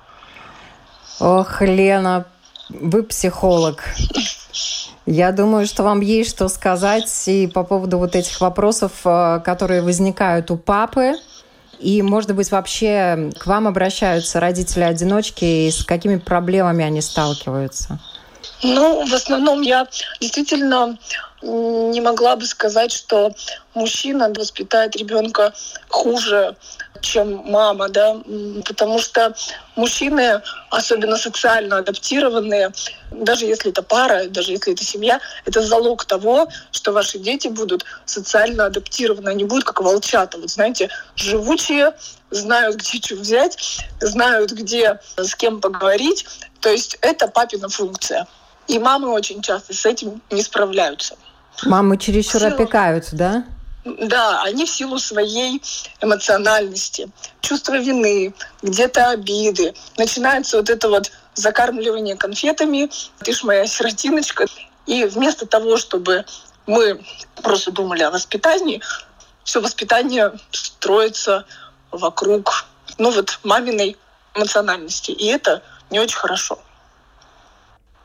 Ох, 1.20 1.62
Лена, 1.62 2.26
вы 2.70 3.04
психолог. 3.04 3.84
Я 5.06 5.32
думаю, 5.32 5.66
что 5.66 5.84
вам 5.84 6.02
есть 6.02 6.30
что 6.30 6.48
сказать 6.50 7.10
и 7.28 7.48
по 7.48 7.64
поводу 7.64 7.98
вот 7.98 8.16
этих 8.16 8.42
вопросов, 8.42 8.92
э, 9.06 9.42
которые 9.44 9.82
возникают 9.82 10.52
у 10.52 10.58
папы, 10.58 11.16
И, 11.80 12.02
может 12.02 12.36
быть, 12.36 12.52
вообще 12.52 13.32
к 13.40 13.48
вам 13.48 13.66
обращаются 13.66 14.42
родители-одиночки, 14.42 15.46
и 15.46 15.72
с 15.72 15.86
какими 15.86 16.18
проблемами 16.18 16.84
они 16.84 17.02
сталкиваются? 17.02 18.00
Ну, 18.64 19.06
в 19.08 19.14
основном 19.14 19.62
я 19.62 19.88
действительно 20.20 20.98
не 21.42 22.02
могла 22.02 22.36
бы 22.36 22.46
сказать, 22.46 22.92
что 22.92 23.32
мужчина 23.74 24.30
воспитает 24.30 24.96
ребенка 24.96 25.54
хуже, 25.88 26.56
чем 27.02 27.44
мама, 27.46 27.88
да, 27.88 28.18
потому 28.66 29.00
что 29.00 29.34
мужчины, 29.76 30.42
особенно 30.70 31.18
социально 31.18 31.78
адаптированные, 31.78 32.72
даже 33.12 33.46
если 33.46 33.72
это 33.72 33.82
пара, 33.82 34.26
даже 34.26 34.52
если 34.52 34.74
это 34.74 34.84
семья, 34.84 35.22
это 35.46 35.62
залог 35.62 36.06
того, 36.06 36.50
что 36.72 36.92
ваши 36.92 37.20
дети 37.20 37.48
будут 37.48 37.86
социально 38.06 38.66
адаптированы, 38.66 39.30
они 39.30 39.46
будут 39.46 39.64
как 39.64 39.82
волчата, 39.82 40.38
вот 40.38 40.50
знаете, 40.50 40.90
живучие, 41.16 41.94
знают, 42.32 42.76
где 42.76 43.00
что 43.00 43.16
взять, 43.16 43.80
знают, 44.02 44.52
где 44.52 45.00
с 45.18 45.36
кем 45.36 45.62
поговорить. 45.62 46.26
То 46.60 46.70
есть 46.70 46.98
это 47.02 47.28
папина 47.28 47.70
функция. 47.70 48.28
И 48.68 48.78
мамы 48.78 49.10
очень 49.10 49.42
часто 49.42 49.74
с 49.74 49.86
этим 49.86 50.22
не 50.30 50.44
справляются. 50.44 51.16
Мамы 51.64 51.98
чересчур 51.98 52.42
силу... 52.42 52.54
опекаются, 52.54 53.16
да? 53.16 53.46
Да, 53.86 54.44
они 54.44 54.66
в 54.66 54.70
силу 54.70 55.00
своей 55.00 55.62
эмоциональности, 56.02 57.10
чувства 57.42 57.78
вины, 57.78 58.34
где-то 58.62 59.10
обиды. 59.12 59.74
Начинается 59.98 60.58
вот 60.58 60.70
это 60.70 60.90
вот 60.90 61.12
закармливание 61.34 62.16
конфетами, 62.16 62.90
ты 63.20 63.34
ж 63.34 63.44
моя 63.44 63.66
сиротиночка. 63.66 64.46
И 64.86 65.06
вместо 65.06 65.46
того, 65.46 65.78
чтобы 65.78 66.26
мы 66.68 67.02
просто 67.42 67.72
думали 67.72 68.04
о 68.04 68.12
воспитании, 68.12 68.82
все 69.44 69.62
воспитание 69.62 70.34
строится 70.52 71.46
вокруг 71.92 72.66
ну 72.98 73.12
вот 73.12 73.40
маминой 73.44 73.98
эмоциональности. 74.36 75.12
И 75.12 75.26
это 75.28 75.64
не 75.90 76.00
очень 76.00 76.18
хорошо. 76.18 76.60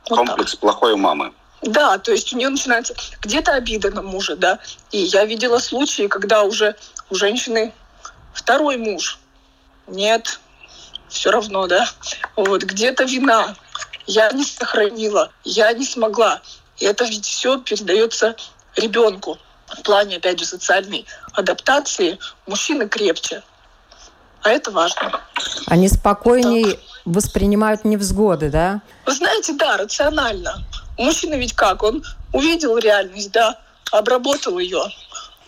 Вот 0.08 0.18
Комплекс 0.18 0.52
так. 0.52 0.60
плохой 0.60 0.96
мамы. 0.96 1.32
Да, 1.64 1.98
то 1.98 2.12
есть 2.12 2.32
у 2.32 2.36
нее 2.36 2.50
начинается 2.50 2.94
где-то 3.22 3.54
обида 3.54 3.90
на 3.90 4.02
мужа, 4.02 4.36
да. 4.36 4.58
И 4.92 4.98
я 4.98 5.24
видела 5.24 5.58
случаи, 5.58 6.08
когда 6.08 6.42
уже 6.42 6.76
у 7.08 7.14
женщины 7.14 7.72
второй 8.34 8.76
муж. 8.76 9.18
Нет, 9.86 10.40
все 11.08 11.30
равно, 11.30 11.66
да. 11.66 11.88
Вот 12.36 12.62
где-то 12.64 13.04
вина. 13.04 13.56
Я 14.06 14.30
не 14.32 14.44
сохранила, 14.44 15.32
я 15.44 15.72
не 15.72 15.86
смогла. 15.86 16.42
И 16.76 16.84
это 16.84 17.04
ведь 17.04 17.24
все 17.24 17.58
передается 17.58 18.36
ребенку. 18.76 19.38
В 19.66 19.82
плане, 19.82 20.16
опять 20.18 20.38
же, 20.38 20.44
социальной 20.44 21.06
адаптации 21.32 22.18
мужчины 22.46 22.88
крепче. 22.88 23.42
А 24.42 24.50
это 24.50 24.70
важно. 24.70 25.22
Они 25.66 25.88
спокойнее 25.88 26.72
так. 26.72 26.80
воспринимают 27.06 27.86
невзгоды, 27.86 28.50
да? 28.50 28.82
Вы 29.06 29.14
знаете, 29.14 29.54
да, 29.54 29.78
рационально. 29.78 30.62
Мужчина 30.98 31.34
ведь 31.34 31.54
как? 31.54 31.82
Он 31.82 32.04
увидел 32.32 32.78
реальность, 32.78 33.32
да, 33.32 33.58
обработал 33.90 34.58
ее. 34.58 34.82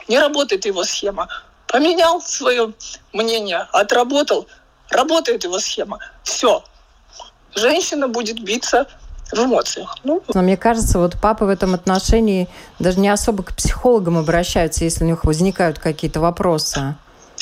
Не 0.09 0.19
работает 0.19 0.67
его 0.67 0.85
схема. 0.85 1.29
Поменял 1.67 2.21
свое 2.21 2.73
мнение, 3.13 3.67
отработал, 3.73 4.47
работает 4.91 5.45
его 5.45 5.59
схема. 5.59 5.99
Все. 6.23 6.65
Женщина 7.55 8.07
будет 8.09 8.41
биться 8.41 8.87
в 9.33 9.39
эмоциях. 9.39 9.97
Ну. 10.05 10.23
Но 10.33 10.43
мне 10.43 10.57
кажется, 10.57 10.99
вот 10.99 11.21
папы 11.21 11.45
в 11.45 11.49
этом 11.49 11.75
отношении 11.75 12.49
даже 12.79 13.01
не 13.01 13.09
особо 13.09 13.43
к 13.43 13.55
психологам 13.55 14.19
обращаются, 14.19 14.85
если 14.85 15.05
у 15.05 15.07
них 15.07 15.25
возникают 15.25 15.79
какие-то 15.79 16.21
вопросы. 16.21 16.95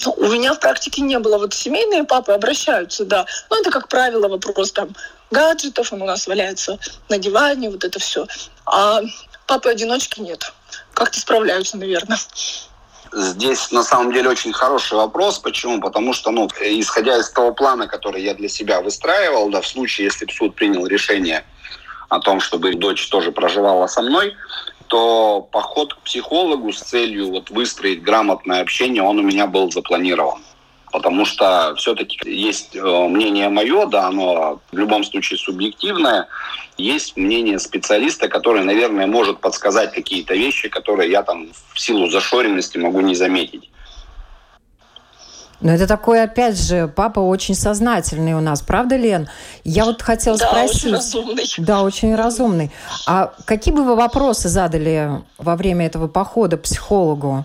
Ну, 0.04 0.12
у 0.12 0.28
меня 0.28 0.54
в 0.54 0.60
практике 0.60 1.02
не 1.02 1.18
было. 1.18 1.38
Вот 1.38 1.54
семейные 1.54 2.04
папы 2.04 2.32
обращаются, 2.32 3.04
да. 3.04 3.26
Но 3.50 3.58
это, 3.58 3.70
как 3.70 3.88
правило, 3.88 4.28
вопрос 4.28 4.72
там 4.72 4.88
гаджетов, 5.30 5.92
он 5.92 6.02
у 6.02 6.06
нас 6.06 6.26
валяется 6.26 6.78
на 7.08 7.18
диване, 7.18 7.70
вот 7.70 7.84
это 7.84 7.98
все. 7.98 8.26
А 8.66 9.00
папы-одиночки 9.46 10.20
нет. 10.20 10.52
Как-то 10.94 11.20
справляются, 11.20 11.76
наверное. 11.76 12.18
Здесь 13.12 13.70
на 13.70 13.84
самом 13.84 14.12
деле 14.12 14.28
очень 14.28 14.52
хороший 14.52 14.94
вопрос. 14.94 15.38
Почему? 15.38 15.80
Потому 15.80 16.12
что, 16.12 16.30
ну, 16.30 16.48
исходя 16.60 17.18
из 17.18 17.30
того 17.30 17.52
плана, 17.52 17.86
который 17.86 18.22
я 18.22 18.34
для 18.34 18.48
себя 18.48 18.80
выстраивал, 18.80 19.50
да, 19.50 19.60
в 19.60 19.66
случае, 19.66 20.06
если 20.06 20.24
бы 20.24 20.32
суд 20.32 20.54
принял 20.56 20.86
решение 20.86 21.44
о 22.08 22.18
том, 22.18 22.40
чтобы 22.40 22.74
дочь 22.74 23.08
тоже 23.08 23.30
проживала 23.30 23.86
со 23.86 24.02
мной, 24.02 24.34
то 24.88 25.48
поход 25.52 25.94
к 25.94 25.98
психологу 25.98 26.72
с 26.72 26.80
целью 26.80 27.30
вот 27.30 27.50
выстроить 27.50 28.02
грамотное 28.02 28.60
общение, 28.60 29.02
он 29.02 29.18
у 29.18 29.22
меня 29.22 29.46
был 29.46 29.70
запланирован 29.70 30.42
потому 30.94 31.24
что 31.24 31.74
все-таки 31.76 32.16
есть 32.24 32.76
э, 32.76 32.80
мнение 33.08 33.48
мое, 33.48 33.86
да, 33.86 34.06
оно 34.06 34.60
в 34.70 34.78
любом 34.78 35.02
случае 35.02 35.40
субъективное, 35.40 36.28
есть 36.76 37.16
мнение 37.16 37.58
специалиста, 37.58 38.28
который, 38.28 38.62
наверное, 38.62 39.08
может 39.08 39.40
подсказать 39.40 39.92
какие-то 39.92 40.34
вещи, 40.34 40.68
которые 40.68 41.10
я 41.10 41.24
там 41.24 41.48
в 41.72 41.80
силу 41.80 42.08
зашоренности 42.08 42.78
могу 42.78 43.00
не 43.00 43.16
заметить. 43.16 43.68
Но 45.60 45.72
это 45.72 45.88
такой, 45.88 46.22
опять 46.22 46.56
же, 46.60 46.86
папа 46.86 47.18
очень 47.18 47.56
сознательный 47.56 48.34
у 48.34 48.40
нас, 48.40 48.62
правда, 48.62 48.94
Лен? 48.94 49.28
Я 49.64 49.86
вот 49.86 50.00
хотела 50.00 50.38
да, 50.38 50.46
спросить. 50.46 50.84
Очень 50.84 50.92
разумный. 50.92 51.44
Да, 51.58 51.82
очень 51.82 52.14
разумный. 52.14 52.70
А 53.08 53.32
какие 53.46 53.74
бы 53.74 53.82
вы 53.82 53.96
вопросы 53.96 54.48
задали 54.48 55.10
во 55.38 55.56
время 55.56 55.86
этого 55.86 56.06
похода 56.06 56.56
психологу? 56.56 57.44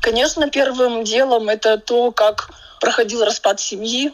Конечно, 0.00 0.48
первым 0.48 1.04
делом 1.04 1.50
это 1.50 1.76
то, 1.76 2.10
как 2.10 2.50
проходил 2.80 3.24
распад 3.24 3.60
семьи, 3.60 4.12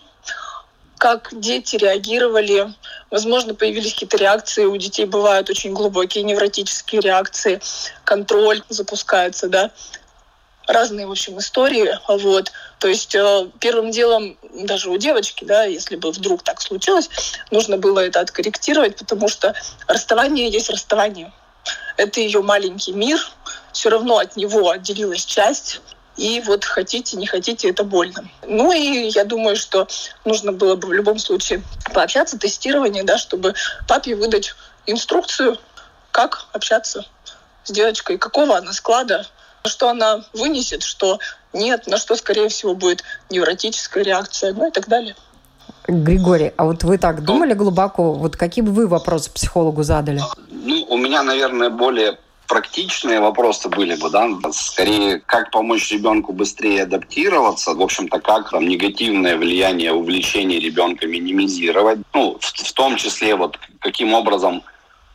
как 1.02 1.30
дети 1.32 1.74
реагировали. 1.74 2.72
Возможно, 3.10 3.54
появились 3.54 3.92
какие-то 3.92 4.18
реакции. 4.18 4.64
У 4.64 4.76
детей 4.76 5.04
бывают 5.04 5.50
очень 5.50 5.72
глубокие 5.72 6.22
невротические 6.22 7.00
реакции. 7.00 7.60
Контроль 8.04 8.62
запускается, 8.68 9.48
да. 9.48 9.72
Разные, 10.68 11.08
в 11.08 11.10
общем, 11.10 11.40
истории. 11.40 11.98
Вот. 12.06 12.52
То 12.78 12.86
есть 12.86 13.16
э, 13.16 13.48
первым 13.58 13.90
делом 13.90 14.38
даже 14.54 14.90
у 14.90 14.96
девочки, 14.96 15.44
да, 15.44 15.64
если 15.64 15.96
бы 15.96 16.12
вдруг 16.12 16.44
так 16.44 16.60
случилось, 16.60 17.10
нужно 17.50 17.78
было 17.78 17.98
это 17.98 18.20
откорректировать, 18.20 18.96
потому 18.96 19.28
что 19.28 19.56
расставание 19.88 20.48
есть 20.48 20.70
расставание. 20.70 21.32
Это 21.96 22.20
ее 22.20 22.42
маленький 22.42 22.92
мир. 22.92 23.18
Все 23.72 23.90
равно 23.90 24.18
от 24.18 24.36
него 24.36 24.70
отделилась 24.70 25.24
часть 25.24 25.80
и 26.16 26.42
вот 26.46 26.64
хотите, 26.64 27.16
не 27.16 27.26
хотите, 27.26 27.70
это 27.70 27.84
больно. 27.84 28.24
Ну 28.46 28.72
и 28.72 29.08
я 29.08 29.24
думаю, 29.24 29.56
что 29.56 29.88
нужно 30.24 30.52
было 30.52 30.76
бы 30.76 30.88
в 30.88 30.92
любом 30.92 31.18
случае 31.18 31.62
пообщаться, 31.92 32.38
тестирование, 32.38 33.02
да, 33.02 33.18
чтобы 33.18 33.54
папе 33.88 34.14
выдать 34.14 34.54
инструкцию, 34.86 35.58
как 36.10 36.46
общаться 36.52 37.06
с 37.64 37.70
девочкой, 37.70 38.18
какого 38.18 38.56
она 38.56 38.72
склада, 38.72 39.26
что 39.64 39.88
она 39.88 40.24
вынесет, 40.32 40.82
что 40.82 41.18
нет, 41.52 41.86
на 41.86 41.96
что, 41.96 42.16
скорее 42.16 42.48
всего, 42.48 42.74
будет 42.74 43.04
невротическая 43.30 44.04
реакция, 44.04 44.52
ну 44.52 44.68
и 44.68 44.70
так 44.70 44.88
далее. 44.88 45.16
Григорий, 45.88 46.52
а 46.56 46.64
вот 46.64 46.84
вы 46.84 46.98
так 46.98 47.24
думали 47.24 47.54
глубоко? 47.54 48.12
Вот 48.12 48.36
какие 48.36 48.64
бы 48.64 48.72
вы 48.72 48.86
вопросы 48.86 49.30
психологу 49.30 49.82
задали? 49.82 50.20
Ну, 50.48 50.86
у 50.88 50.96
меня, 50.96 51.22
наверное, 51.22 51.70
более 51.70 52.18
практичные 52.52 53.18
вопросы 53.20 53.70
были 53.70 53.94
бы, 53.94 54.10
да, 54.10 54.28
скорее, 54.52 55.20
как 55.20 55.50
помочь 55.50 55.90
ребенку 55.90 56.34
быстрее 56.34 56.82
адаптироваться, 56.82 57.72
в 57.72 57.80
общем-то, 57.80 58.20
как 58.20 58.50
там 58.50 58.68
негативное 58.68 59.38
влияние 59.38 59.94
увлечения 59.94 60.60
ребенка 60.60 61.06
минимизировать, 61.06 62.00
ну, 62.12 62.36
в, 62.38 62.44
в 62.44 62.72
том 62.74 62.96
числе 62.96 63.36
вот 63.36 63.58
каким 63.80 64.12
образом 64.12 64.62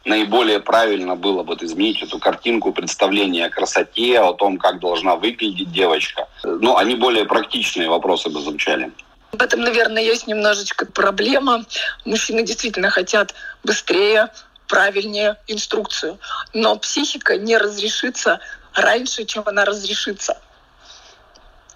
наиболее 0.04 0.60
правильно 0.60 1.16
было 1.16 1.44
бы 1.44 1.56
изменить 1.62 2.02
эту 2.02 2.18
картинку 2.18 2.72
представления 2.72 3.46
о 3.46 3.52
красоте, 3.52 4.20
о 4.20 4.34
том, 4.34 4.58
как 4.58 4.80
должна 4.80 5.16
выглядеть 5.16 5.72
девочка. 5.72 6.28
Ну, 6.44 6.76
они 6.76 6.96
более 6.96 7.26
практичные 7.26 7.88
вопросы 7.88 8.30
бы 8.30 8.42
звучали. 8.42 8.92
В 9.32 9.42
этом, 9.44 9.60
наверное, 9.60 10.02
есть 10.02 10.26
немножечко 10.26 10.88
проблема. 10.88 11.66
Мужчины 12.06 12.44
действительно 12.44 12.90
хотят 12.90 13.36
быстрее 13.64 14.30
правильнее 14.68 15.38
инструкцию. 15.48 16.20
Но 16.54 16.76
психика 16.78 17.38
не 17.38 17.58
разрешится 17.58 18.40
раньше, 18.74 19.26
чем 19.26 19.44
она 19.46 19.66
разрешится. 19.66 20.40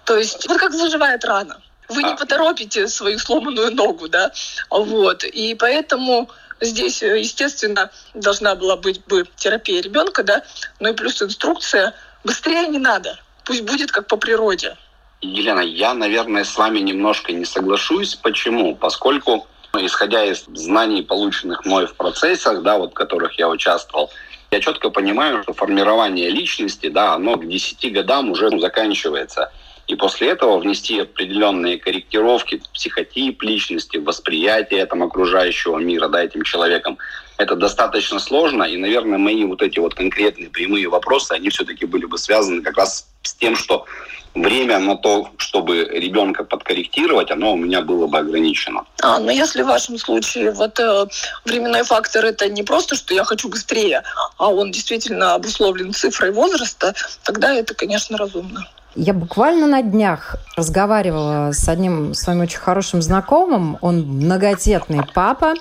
То 0.04 0.16
есть 0.16 0.48
вот 0.48 0.58
как 0.58 0.72
заживает 0.72 1.24
рана. 1.24 1.60
Вы 1.88 2.02
не 2.02 2.12
а. 2.12 2.16
поторопите 2.16 2.88
свою 2.88 3.18
сломанную 3.18 3.72
ногу, 3.72 4.08
да? 4.08 4.32
Вот. 4.70 5.24
И 5.24 5.54
поэтому 5.54 6.30
здесь, 6.60 7.02
естественно, 7.02 7.90
должна 8.14 8.54
была 8.54 8.76
быть 8.76 9.04
бы 9.06 9.26
терапия 9.36 9.82
ребенка, 9.82 10.22
да, 10.22 10.42
но 10.80 10.90
и 10.90 10.94
плюс 10.94 11.20
инструкция. 11.22 11.94
Быстрее 12.24 12.68
не 12.68 12.78
надо. 12.78 13.18
Пусть 13.44 13.62
будет 13.62 13.90
как 13.90 14.06
по 14.06 14.16
природе. 14.16 14.76
Елена, 15.20 15.60
я, 15.60 15.94
наверное, 15.94 16.44
с 16.44 16.56
вами 16.56 16.80
немножко 16.80 17.32
не 17.32 17.44
соглашусь. 17.44 18.16
Почему? 18.16 18.74
Поскольку 18.74 19.46
Исходя 19.74 20.24
из 20.24 20.44
знаний, 20.52 21.02
полученных 21.02 21.64
мной 21.64 21.86
в 21.86 21.94
процессах, 21.94 22.62
да, 22.62 22.76
вот 22.76 22.90
в 22.90 22.94
которых 22.94 23.38
я 23.38 23.48
участвовал, 23.48 24.10
я 24.50 24.60
четко 24.60 24.90
понимаю, 24.90 25.42
что 25.42 25.54
формирование 25.54 26.28
личности, 26.28 26.88
да, 26.88 27.14
оно 27.14 27.36
к 27.36 27.48
10 27.48 27.90
годам 27.90 28.30
уже 28.30 28.50
заканчивается. 28.60 29.50
И 29.86 29.94
после 29.94 30.28
этого 30.30 30.58
внести 30.58 31.00
определенные 31.00 31.78
корректировки, 31.78 32.62
психотип 32.72 33.42
личности, 33.42 33.96
восприятие 33.96 34.86
там, 34.86 35.02
окружающего 35.02 35.78
мира, 35.78 36.08
да, 36.08 36.22
этим 36.22 36.42
человеком. 36.42 36.98
Это 37.38 37.56
достаточно 37.56 38.20
сложно, 38.20 38.64
и, 38.64 38.76
наверное, 38.76 39.18
мои 39.18 39.44
вот 39.44 39.62
эти 39.62 39.78
вот 39.78 39.94
конкретные 39.94 40.48
прямые 40.50 40.88
вопросы, 40.88 41.32
они 41.32 41.48
все-таки 41.48 41.86
были 41.86 42.04
бы 42.04 42.16
связаны 42.16 42.62
как 42.62 42.76
раз 42.76 43.08
с 43.22 43.34
тем, 43.34 43.56
что 43.56 43.86
время 44.34 44.78
на 44.78 44.96
то, 44.96 45.30
чтобы 45.36 45.84
ребенка 45.84 46.44
подкорректировать, 46.44 47.30
оно 47.30 47.52
у 47.52 47.56
меня 47.56 47.82
было 47.82 48.06
бы 48.06 48.18
ограничено. 48.18 48.84
А, 49.02 49.18
но 49.18 49.30
если 49.30 49.62
в 49.62 49.66
вашем 49.66 49.98
случае 49.98 50.52
вот 50.52 50.78
э, 50.78 51.06
временной 51.44 51.82
фактор 51.82 52.24
это 52.24 52.48
не 52.48 52.62
просто, 52.62 52.94
что 52.94 53.14
я 53.14 53.24
хочу 53.24 53.48
быстрее, 53.48 54.02
а 54.38 54.48
он 54.48 54.70
действительно 54.70 55.34
обусловлен 55.34 55.92
цифрой 55.92 56.30
возраста, 56.30 56.94
тогда 57.24 57.52
это, 57.52 57.74
конечно, 57.74 58.16
разумно. 58.16 58.66
Я 58.94 59.14
буквально 59.14 59.66
на 59.66 59.82
днях 59.82 60.36
разговаривала 60.54 61.52
с 61.52 61.66
одним 61.68 62.12
своим 62.12 62.40
очень 62.40 62.58
хорошим 62.58 63.00
знакомым. 63.00 63.78
Он 63.80 64.02
многодетный 64.02 65.00
папа. 65.14 65.54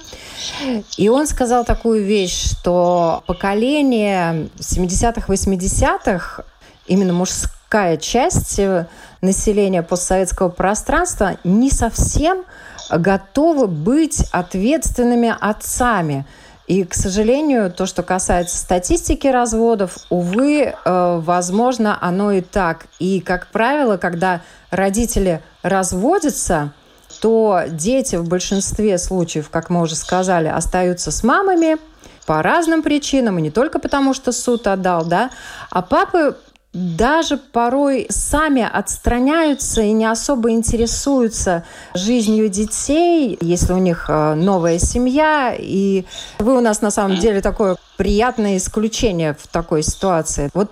И 0.97 1.07
он 1.07 1.27
сказал 1.27 1.63
такую 1.63 2.03
вещь, 2.03 2.51
что 2.51 3.23
поколение 3.27 4.50
70-х, 4.57 5.31
80-х, 5.31 6.43
именно 6.88 7.13
мужская 7.13 7.95
часть 7.95 8.59
населения 9.21 9.81
постсоветского 9.81 10.50
пространства, 10.50 11.38
не 11.45 11.71
совсем 11.71 12.43
готовы 12.89 13.67
быть 13.67 14.25
ответственными 14.31 15.33
отцами– 15.39 16.25
и, 16.72 16.86
к 16.86 16.94
сожалению, 16.94 17.70
то, 17.70 17.86
что 17.86 18.01
касается 18.01 18.58
статистики 18.58 19.28
разводов, 19.28 19.98
увы, 20.10 20.74
э, 20.74 21.20
возможно, 21.22 21.98
оно 22.00 22.32
и 22.32 22.40
так. 22.40 22.86
И, 22.98 23.20
как 23.20 23.48
правило, 23.48 23.98
когда 23.98 24.40
родители 24.70 25.44
разводятся, 25.63 26.72
то 27.20 27.63
дети 27.68 28.16
в 28.16 28.30
большинстве 28.30 28.98
случаев, 29.00 29.50
как 29.50 29.70
мы 29.70 29.82
уже 29.82 29.96
сказали, 29.96 30.48
остаются 30.48 31.12
с 31.12 31.25
мамами 31.25 31.75
по 32.25 32.42
разным 32.42 32.84
причинам, 32.84 33.38
и 33.38 33.42
не 33.42 33.51
только 33.51 33.78
потому, 33.78 34.13
что 34.13 34.32
суд 34.32 34.66
отдал, 34.66 35.04
да, 35.04 35.30
а 35.72 35.82
папы 35.82 36.38
даже 36.74 37.38
порой 37.38 38.08
сами 38.10 38.62
отстраняются 38.62 39.82
и 39.82 39.92
не 39.92 40.06
особо 40.06 40.51
интересуются 40.51 41.66
жизнью 41.94 42.48
детей, 42.48 43.38
если 43.42 43.74
у 43.74 43.78
них 43.78 44.06
э, 44.08 44.36
новая 44.36 44.80
семья. 44.80 45.54
И 45.58 46.06
вы 46.40 46.58
у 46.58 46.62
нас 46.62 46.82
на 46.82 46.90
самом 46.90 47.18
деле 47.18 47.42
такое 47.42 47.75
приятное 47.98 48.58
исключение 48.58 49.36
в 49.38 49.48
такой 49.48 49.84
ситуации. 49.84 50.50
Вот 50.54 50.72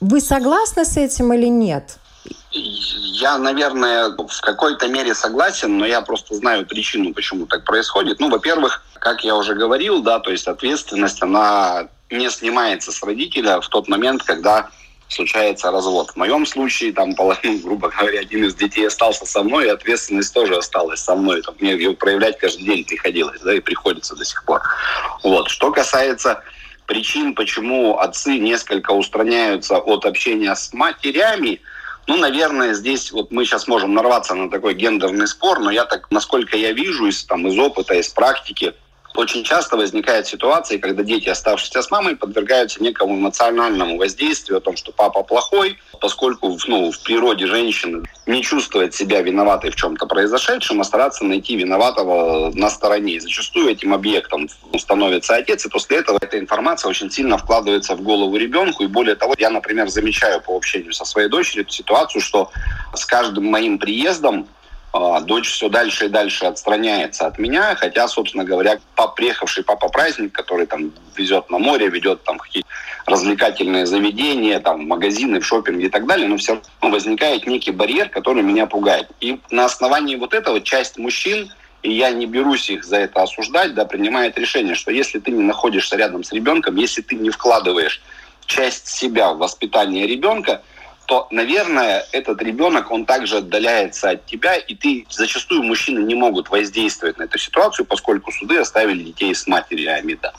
вы 0.00 0.22
согласны 0.22 0.86
с 0.86 0.96
этим 0.96 1.32
или 1.34 1.46
нет? 1.46 1.98
Я, 2.50 3.36
наверное, 3.36 4.08
в 4.16 4.40
какой-то 4.40 4.88
мере 4.88 5.14
согласен, 5.14 5.76
но 5.76 5.84
я 5.84 6.00
просто 6.00 6.34
знаю 6.34 6.66
причину, 6.66 7.12
почему 7.12 7.46
так 7.46 7.64
происходит. 7.64 8.20
Ну, 8.20 8.30
во-первых, 8.30 8.82
как 8.94 9.22
я 9.22 9.36
уже 9.36 9.54
говорил, 9.54 10.02
да, 10.02 10.18
то 10.18 10.30
есть 10.30 10.48
ответственность, 10.48 11.22
она 11.22 11.88
не 12.10 12.30
снимается 12.30 12.90
с 12.90 13.02
родителя 13.02 13.60
в 13.60 13.68
тот 13.68 13.88
момент, 13.88 14.22
когда 14.22 14.70
случается 15.10 15.70
развод. 15.70 16.10
В 16.10 16.16
моем 16.16 16.46
случае, 16.46 16.92
там, 16.92 17.14
половину, 17.14 17.58
грубо 17.58 17.88
говоря, 17.88 18.20
один 18.20 18.44
из 18.44 18.54
детей 18.54 18.86
остался 18.86 19.26
со 19.26 19.42
мной, 19.42 19.66
и 19.66 19.70
ответственность 19.70 20.32
тоже 20.32 20.56
осталась 20.56 21.00
со 21.00 21.14
мной. 21.14 21.42
Там, 21.42 21.56
мне 21.58 21.72
ее 21.72 21.92
проявлять 21.92 22.38
каждый 22.38 22.64
день 22.64 22.84
приходилось, 22.84 23.40
да, 23.40 23.54
и 23.54 23.60
приходится 23.60 24.14
до 24.14 24.24
сих 24.24 24.44
пор. 24.44 24.62
Вот. 25.22 25.50
Что 25.50 25.72
касается 25.72 26.42
причин, 26.86 27.34
почему 27.34 27.98
отцы 27.98 28.38
несколько 28.38 28.92
устраняются 28.92 29.78
от 29.78 30.06
общения 30.06 30.54
с 30.54 30.72
матерями, 30.72 31.60
ну, 32.06 32.16
наверное, 32.16 32.74
здесь 32.74 33.12
вот 33.12 33.30
мы 33.30 33.44
сейчас 33.44 33.68
можем 33.68 33.94
нарваться 33.94 34.34
на 34.34 34.50
такой 34.50 34.74
гендерный 34.74 35.28
спор, 35.28 35.60
но 35.60 35.70
я 35.70 35.84
так, 35.84 36.10
насколько 36.10 36.56
я 36.56 36.72
вижу 36.72 37.06
из, 37.06 37.24
там, 37.24 37.46
из 37.46 37.58
опыта, 37.58 37.94
из 37.94 38.08
практики, 38.08 38.74
очень 39.14 39.42
часто 39.44 39.76
возникают 39.76 40.26
ситуации, 40.26 40.78
когда 40.78 41.02
дети, 41.02 41.28
оставшиеся 41.28 41.82
с 41.82 41.90
мамой, 41.90 42.16
подвергаются 42.16 42.82
некому 42.82 43.16
эмоциональному 43.16 43.98
воздействию 43.98 44.58
о 44.58 44.60
том, 44.60 44.76
что 44.76 44.92
папа 44.92 45.22
плохой, 45.22 45.78
поскольку 46.00 46.56
ну, 46.68 46.92
в 46.92 47.02
природе 47.02 47.46
женщины 47.46 48.04
не 48.26 48.42
чувствовать 48.42 48.94
себя 48.94 49.20
виноватой 49.20 49.70
в 49.70 49.76
чем-то 49.76 50.06
произошедшем, 50.06 50.80
а 50.80 50.84
стараться 50.84 51.24
найти 51.24 51.56
виноватого 51.56 52.52
на 52.54 52.70
стороне. 52.70 53.14
И 53.14 53.20
зачастую 53.20 53.68
этим 53.68 53.92
объектом 53.92 54.48
становится 54.78 55.34
отец, 55.34 55.66
и 55.66 55.68
после 55.68 55.98
этого 55.98 56.18
эта 56.20 56.38
информация 56.38 56.88
очень 56.88 57.10
сильно 57.10 57.36
вкладывается 57.36 57.96
в 57.96 58.02
голову 58.02 58.36
ребенку. 58.36 58.84
И 58.84 58.86
более 58.86 59.16
того, 59.16 59.34
я, 59.38 59.50
например, 59.50 59.88
замечаю 59.88 60.40
по 60.40 60.56
общению 60.56 60.92
со 60.92 61.04
своей 61.04 61.28
дочерью 61.28 61.68
ситуацию, 61.68 62.22
что 62.22 62.50
с 62.94 63.04
каждым 63.04 63.46
моим 63.46 63.78
приездом 63.78 64.46
дочь 64.92 65.48
все 65.48 65.68
дальше 65.68 66.06
и 66.06 66.08
дальше 66.08 66.46
отстраняется 66.46 67.26
от 67.26 67.38
меня, 67.38 67.74
хотя, 67.76 68.08
собственно 68.08 68.44
говоря, 68.44 68.78
пап, 68.96 69.14
приехавший 69.14 69.62
папа 69.62 69.88
праздник, 69.88 70.32
который 70.32 70.66
там 70.66 70.92
везет 71.16 71.48
на 71.50 71.58
море, 71.58 71.88
ведет 71.88 72.24
там 72.24 72.38
какие-то 72.38 72.68
развлекательные 73.06 73.86
заведения, 73.86 74.58
там 74.60 74.86
магазины, 74.86 75.40
шопинг 75.40 75.80
и 75.80 75.88
так 75.88 76.06
далее, 76.06 76.28
но 76.28 76.36
все 76.36 76.60
равно 76.80 76.96
возникает 76.96 77.46
некий 77.46 77.70
барьер, 77.70 78.08
который 78.08 78.42
меня 78.42 78.66
пугает. 78.66 79.08
И 79.20 79.40
на 79.50 79.64
основании 79.64 80.16
вот 80.16 80.34
этого 80.34 80.60
часть 80.60 80.98
мужчин 80.98 81.50
и 81.82 81.92
я 81.92 82.10
не 82.10 82.26
берусь 82.26 82.68
их 82.68 82.84
за 82.84 82.98
это 82.98 83.22
осуждать, 83.22 83.74
да, 83.74 83.84
принимает 83.84 84.38
решение, 84.38 84.74
что 84.74 84.90
если 84.90 85.18
ты 85.18 85.30
не 85.30 85.42
находишься 85.42 85.96
рядом 85.96 86.24
с 86.24 86.32
ребенком, 86.32 86.76
если 86.76 87.00
ты 87.00 87.16
не 87.16 87.30
вкладываешь 87.30 88.02
часть 88.44 88.88
себя 88.88 89.32
в 89.32 89.38
воспитание 89.38 90.06
ребенка, 90.06 90.62
то, 91.10 91.26
наверное, 91.32 92.06
этот 92.12 92.40
ребенок, 92.40 92.92
он 92.92 93.04
также 93.04 93.38
отдаляется 93.38 94.10
от 94.10 94.26
тебя, 94.26 94.54
и 94.54 94.76
ты 94.76 95.06
зачастую 95.10 95.64
мужчины 95.64 95.98
не 96.04 96.14
могут 96.14 96.50
воздействовать 96.50 97.18
на 97.18 97.24
эту 97.24 97.36
ситуацию, 97.36 97.84
поскольку 97.84 98.30
суды 98.30 98.56
оставили 98.58 99.02
детей 99.02 99.34
с 99.34 99.48
матерями. 99.48 100.16
Да. 100.22 100.32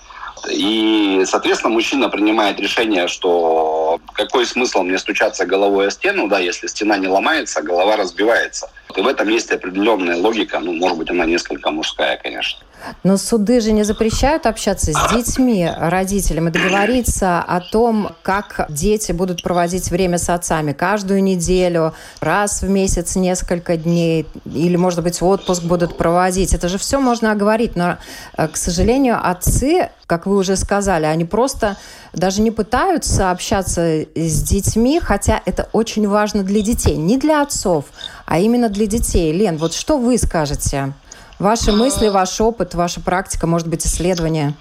И, 0.50 1.24
соответственно, 1.26 1.74
мужчина 1.74 2.08
принимает 2.08 2.58
решение, 2.58 3.10
что 3.10 4.00
какой 4.14 4.46
смысл 4.46 4.84
мне 4.84 4.98
стучаться 4.98 5.46
головой 5.46 5.88
о 5.88 5.92
стену, 5.92 6.30
да, 6.30 6.40
если 6.40 6.68
стена 6.68 6.96
не 6.96 7.10
ломается, 7.10 7.60
а 7.60 7.64
голова 7.64 7.98
разбивается. 7.98 8.70
И 8.98 9.02
в 9.02 9.08
этом 9.08 9.28
есть 9.30 9.52
определенная 9.52 10.18
логика, 10.18 10.60
ну, 10.60 10.74
может 10.74 10.98
быть, 10.98 11.10
она 11.10 11.26
несколько 11.26 11.72
мужская, 11.72 12.18
конечно. 12.18 12.60
Но 13.04 13.18
суды 13.18 13.62
же 13.62 13.72
не 13.72 13.84
запрещают 13.84 14.46
общаться 14.46 14.92
с 14.92 15.14
детьми, 15.14 15.70
родителям, 15.78 16.48
и 16.48 16.52
договориться 16.52 17.40
о 17.40 17.62
том, 17.62 18.10
как 18.24 18.66
дети 18.70 19.12
будут 19.12 19.44
проводить 19.44 19.92
время 19.92 20.18
с 20.18 20.30
отцами 20.30 20.72
каждую 20.72 21.24
неделю, 21.24 21.94
раз 22.20 22.62
в 22.62 22.70
месяц, 22.70 23.16
несколько 23.16 23.78
дней, 23.78 24.26
или, 24.46 24.76
может 24.76 25.04
быть, 25.04 25.22
отпуск 25.22 25.64
будут 25.64 25.98
проводить. 25.98 26.54
Это 26.54 26.68
же 26.68 26.78
все 26.78 27.00
можно 27.00 27.32
оговорить, 27.32 27.76
но, 27.76 27.98
э, 28.38 28.48
к 28.48 28.58
сожалению, 28.58 29.20
отцы, 29.22 29.90
как 30.08 30.26
вы 30.26 30.38
уже 30.38 30.56
сказали, 30.56 31.06
они 31.06 31.26
просто 31.26 31.78
даже 32.14 32.42
не 32.42 32.52
пытаются 32.52 33.32
общаться 33.32 34.06
с 34.16 34.44
детьми, 34.44 35.00
хотя 35.00 35.42
это 35.46 35.70
очень 35.72 36.08
важно 36.08 36.44
для 36.44 36.62
детей, 36.62 36.98
не 36.98 37.18
для 37.18 37.42
отцов, 37.42 37.86
а 38.32 38.40
именно 38.40 38.70
для 38.70 38.88
детей. 38.88 39.34
Лен, 39.34 39.58
вот 39.58 39.74
что 39.74 39.98
вы 39.98 40.18
скажете? 40.18 40.94
Ваши 41.38 41.74
мысли, 41.74 42.08
ваш 42.08 42.40
опыт, 42.40 42.74
ваша 42.76 43.02
практика, 43.02 43.46
может 43.46 43.68
быть, 43.68 43.86
исследования? 43.86 44.54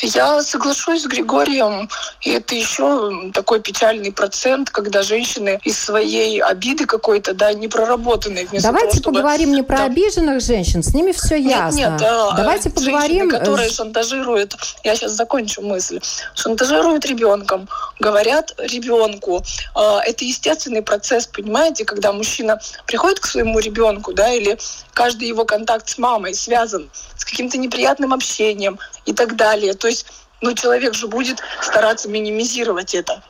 Я 0.00 0.42
соглашусь 0.42 1.02
с 1.02 1.06
Григорием, 1.06 1.88
и 2.20 2.30
это 2.30 2.54
еще 2.54 3.30
такой 3.32 3.60
печальный 3.60 4.12
процент, 4.12 4.70
когда 4.70 5.02
женщины 5.02 5.60
из 5.64 5.78
своей 5.78 6.40
обиды 6.40 6.86
какой-то, 6.86 7.34
да, 7.34 7.52
не 7.52 7.68
проработанной. 7.68 8.48
Давайте 8.52 8.88
того, 8.88 9.00
чтобы... 9.00 9.16
поговорим 9.16 9.52
не 9.52 9.62
про 9.62 9.78
да. 9.78 9.84
обиженных 9.84 10.40
женщин, 10.40 10.82
с 10.82 10.94
ними 10.94 11.12
все 11.12 11.36
ясно. 11.36 11.76
Нет, 11.76 12.00
нет, 12.00 12.00
Давайте 12.36 12.70
поговорим. 12.70 13.30
Женщины, 13.30 13.38
которые 13.38 13.70
шантажируют, 13.70 14.56
я 14.84 14.94
сейчас 14.94 15.12
закончу 15.12 15.62
мысль, 15.62 16.00
шантажируют 16.34 17.04
ребенком, 17.06 17.68
говорят 17.98 18.54
ребенку. 18.58 19.42
А, 19.74 20.00
это 20.04 20.24
естественный 20.24 20.82
процесс, 20.82 21.26
понимаете, 21.26 21.84
когда 21.84 22.12
мужчина 22.12 22.60
приходит 22.86 23.20
к 23.20 23.26
своему 23.26 23.58
ребенку, 23.58 24.12
да, 24.12 24.32
или 24.32 24.58
каждый 24.98 25.28
его 25.28 25.44
контакт 25.44 25.88
с 25.88 25.96
мамой 25.96 26.34
связан 26.34 26.90
с 27.16 27.24
каким-то 27.24 27.56
неприятным 27.56 28.12
общением 28.12 28.80
и 29.06 29.12
так 29.12 29.36
далее. 29.36 29.74
То 29.74 29.86
есть, 29.86 30.06
ну, 30.40 30.54
человек 30.54 30.94
же 30.94 31.06
будет 31.06 31.38
стараться 31.62 32.08
минимизировать 32.08 32.96
это. 32.96 33.22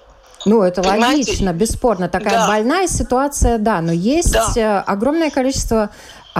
Ну, 0.46 0.62
это 0.62 0.82
Понимаете? 0.82 1.32
логично, 1.32 1.52
бесспорно. 1.52 2.08
Такая 2.08 2.38
да. 2.38 2.48
больная 2.48 2.86
ситуация, 2.86 3.58
да, 3.58 3.82
но 3.82 3.92
есть 3.92 4.32
да. 4.32 4.52
Э, 4.56 4.78
огромное 4.90 5.30
количество 5.30 5.90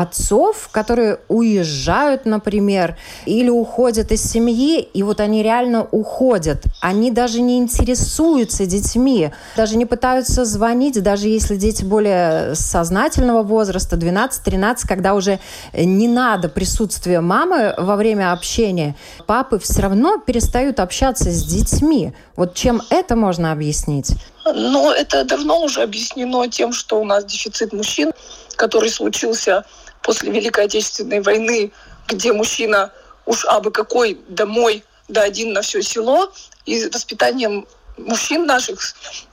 отцов, 0.01 0.69
которые 0.71 1.19
уезжают, 1.27 2.25
например, 2.25 2.97
или 3.27 3.49
уходят 3.49 4.13
из 4.13 4.23
семьи, 4.23 4.81
и 4.81 5.03
вот 5.03 5.19
они 5.19 5.43
реально 5.43 5.89
уходят. 5.91 6.63
Они 6.81 7.11
даже 7.11 7.41
не 7.41 7.59
интересуются 7.59 8.65
детьми, 8.65 9.31
даже 9.57 9.77
не 9.77 9.87
пытаются 9.87 10.45
звонить, 10.45 11.03
даже 11.03 11.27
если 11.27 11.57
дети 11.57 11.85
более 11.85 12.55
сознательного 12.55 13.43
возраста, 13.43 13.97
12-13, 13.97 14.87
когда 14.87 15.15
уже 15.15 15.41
не 15.75 16.07
надо 16.07 16.49
присутствия 16.49 17.21
мамы 17.21 17.75
во 17.77 17.97
время 17.97 18.33
общения, 18.33 18.95
папы 19.27 19.59
все 19.59 19.83
равно 19.83 20.19
перестают 20.19 20.79
общаться 20.79 21.33
с 21.33 21.43
детьми. 21.43 22.13
Вот 22.37 22.55
чем 22.55 22.83
это 22.91 23.17
можно 23.17 23.51
объяснить? 23.51 24.13
Ну, 24.55 24.93
это 24.93 25.25
давно 25.25 25.61
уже 25.63 25.83
объяснено 25.83 26.49
тем, 26.49 26.73
что 26.73 27.01
у 27.01 27.05
нас 27.05 27.25
дефицит 27.25 27.73
мужчин, 27.73 28.13
который 28.57 28.91
случился 28.91 29.65
после 30.03 30.31
Великой 30.31 30.65
Отечественной 30.65 31.21
войны, 31.21 31.73
где 32.07 32.33
мужчина 32.33 32.93
уж 33.27 33.45
абы 33.45 33.71
какой 33.71 34.21
домой, 34.29 34.85
да 35.09 35.23
один 35.23 35.53
на 35.53 35.63
все 35.63 35.83
село, 35.83 36.33
и 36.67 36.87
воспитанием 36.89 37.67
мужчин 37.97 38.47
наших 38.47 38.81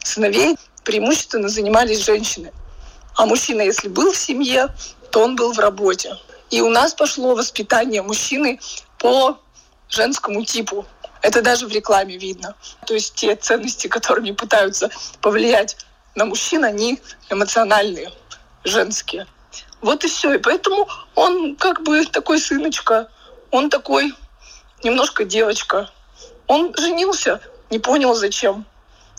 сыновей 0.04 0.58
преимущественно 0.84 1.49
занимались 1.49 2.04
женщины. 2.04 2.51
А 3.15 3.25
мужчина, 3.25 3.62
если 3.62 3.88
был 3.88 4.12
в 4.12 4.17
семье, 4.17 4.67
то 5.12 5.21
он 5.21 5.36
был 5.36 5.54
в 5.54 5.60
работе. 5.60 6.17
И 6.51 6.62
у 6.62 6.69
нас 6.69 6.93
пошло 6.93 7.36
воспитание 7.36 8.01
мужчины 8.01 8.60
по 8.99 9.39
женскому 9.89 10.43
типу. 10.43 10.86
Это 11.21 11.41
даже 11.41 11.67
в 11.67 11.71
рекламе 11.71 12.17
видно. 12.17 12.56
То 12.86 12.93
есть 12.93 13.15
те 13.15 13.36
ценности, 13.36 13.88
которыми 13.88 14.32
пытаются 14.32 14.89
повлиять 15.21 15.78
на 16.15 16.25
мужчин, 16.25 16.63
они 16.63 16.99
эмоциональные, 17.30 18.12
женские. 18.63 19.25
Вот 19.86 20.04
и 20.04 20.08
все. 20.08 20.34
И 20.34 20.38
поэтому 20.39 20.88
он 21.13 21.56
как 21.56 21.84
бы 21.84 22.04
такой 22.06 22.39
сыночка, 22.39 23.08
он 23.52 23.69
такой 23.69 24.15
немножко 24.84 25.26
девочка. 25.26 25.91
Он 26.48 26.74
женился, 26.76 27.39
не 27.69 27.78
понял 27.78 28.15
зачем. 28.15 28.65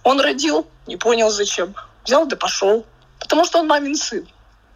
Он 0.03 0.21
родил, 0.21 0.67
не 0.89 0.97
понял 0.97 1.31
зачем. 1.31 1.77
Взял 2.05 2.27
да 2.27 2.35
пошел. 2.35 2.85
Потому 3.21 3.45
что 3.45 3.61
он 3.61 3.69
мамин 3.69 3.95
сын. 3.95 4.27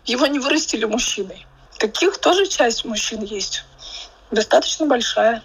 Его 0.05 0.27
не 0.27 0.39
вырастили 0.39 0.85
мужчиной. 0.85 1.45
Таких 1.77 2.19
тоже 2.19 2.47
часть 2.47 2.85
мужчин 2.85 3.25
есть. 3.25 3.65
Достаточно 4.31 4.87
большая. 4.87 5.43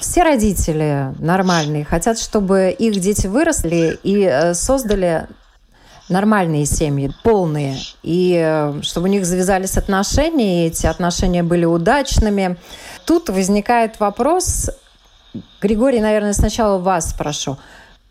Все 0.00 0.24
родители 0.24 1.14
нормальные 1.20 1.84
хотят, 1.84 2.18
чтобы 2.18 2.74
их 2.76 2.98
дети 2.98 3.28
выросли 3.28 4.00
и 4.02 4.24
э, 4.24 4.54
создали 4.54 5.28
нормальные 6.08 6.66
семьи, 6.66 7.10
полные, 7.22 7.78
и 8.02 8.40
э, 8.42 8.80
чтобы 8.82 9.08
у 9.08 9.10
них 9.10 9.24
завязались 9.24 9.76
отношения, 9.76 10.64
и 10.64 10.68
эти 10.68 10.86
отношения 10.86 11.42
были 11.42 11.64
удачными. 11.64 12.56
Тут 13.06 13.28
возникает 13.28 14.00
вопрос, 14.00 14.70
Григорий, 15.60 16.00
наверное, 16.00 16.32
сначала 16.32 16.78
вас 16.78 17.10
спрошу. 17.10 17.58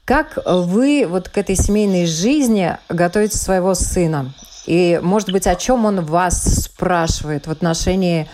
Как 0.05 0.37
вы 0.45 1.05
вот 1.07 1.29
к 1.29 1.37
этой 1.37 1.55
семейной 1.55 2.05
жизни 2.05 2.77
готовите 2.89 3.37
своего 3.37 3.73
сына? 3.73 4.33
И, 4.65 4.99
может 5.01 5.31
быть, 5.31 5.47
о 5.47 5.55
чем 5.55 5.85
он 5.85 6.03
вас 6.03 6.43
спрашивает 6.63 7.47
в 7.47 7.51
отношении 7.51 8.27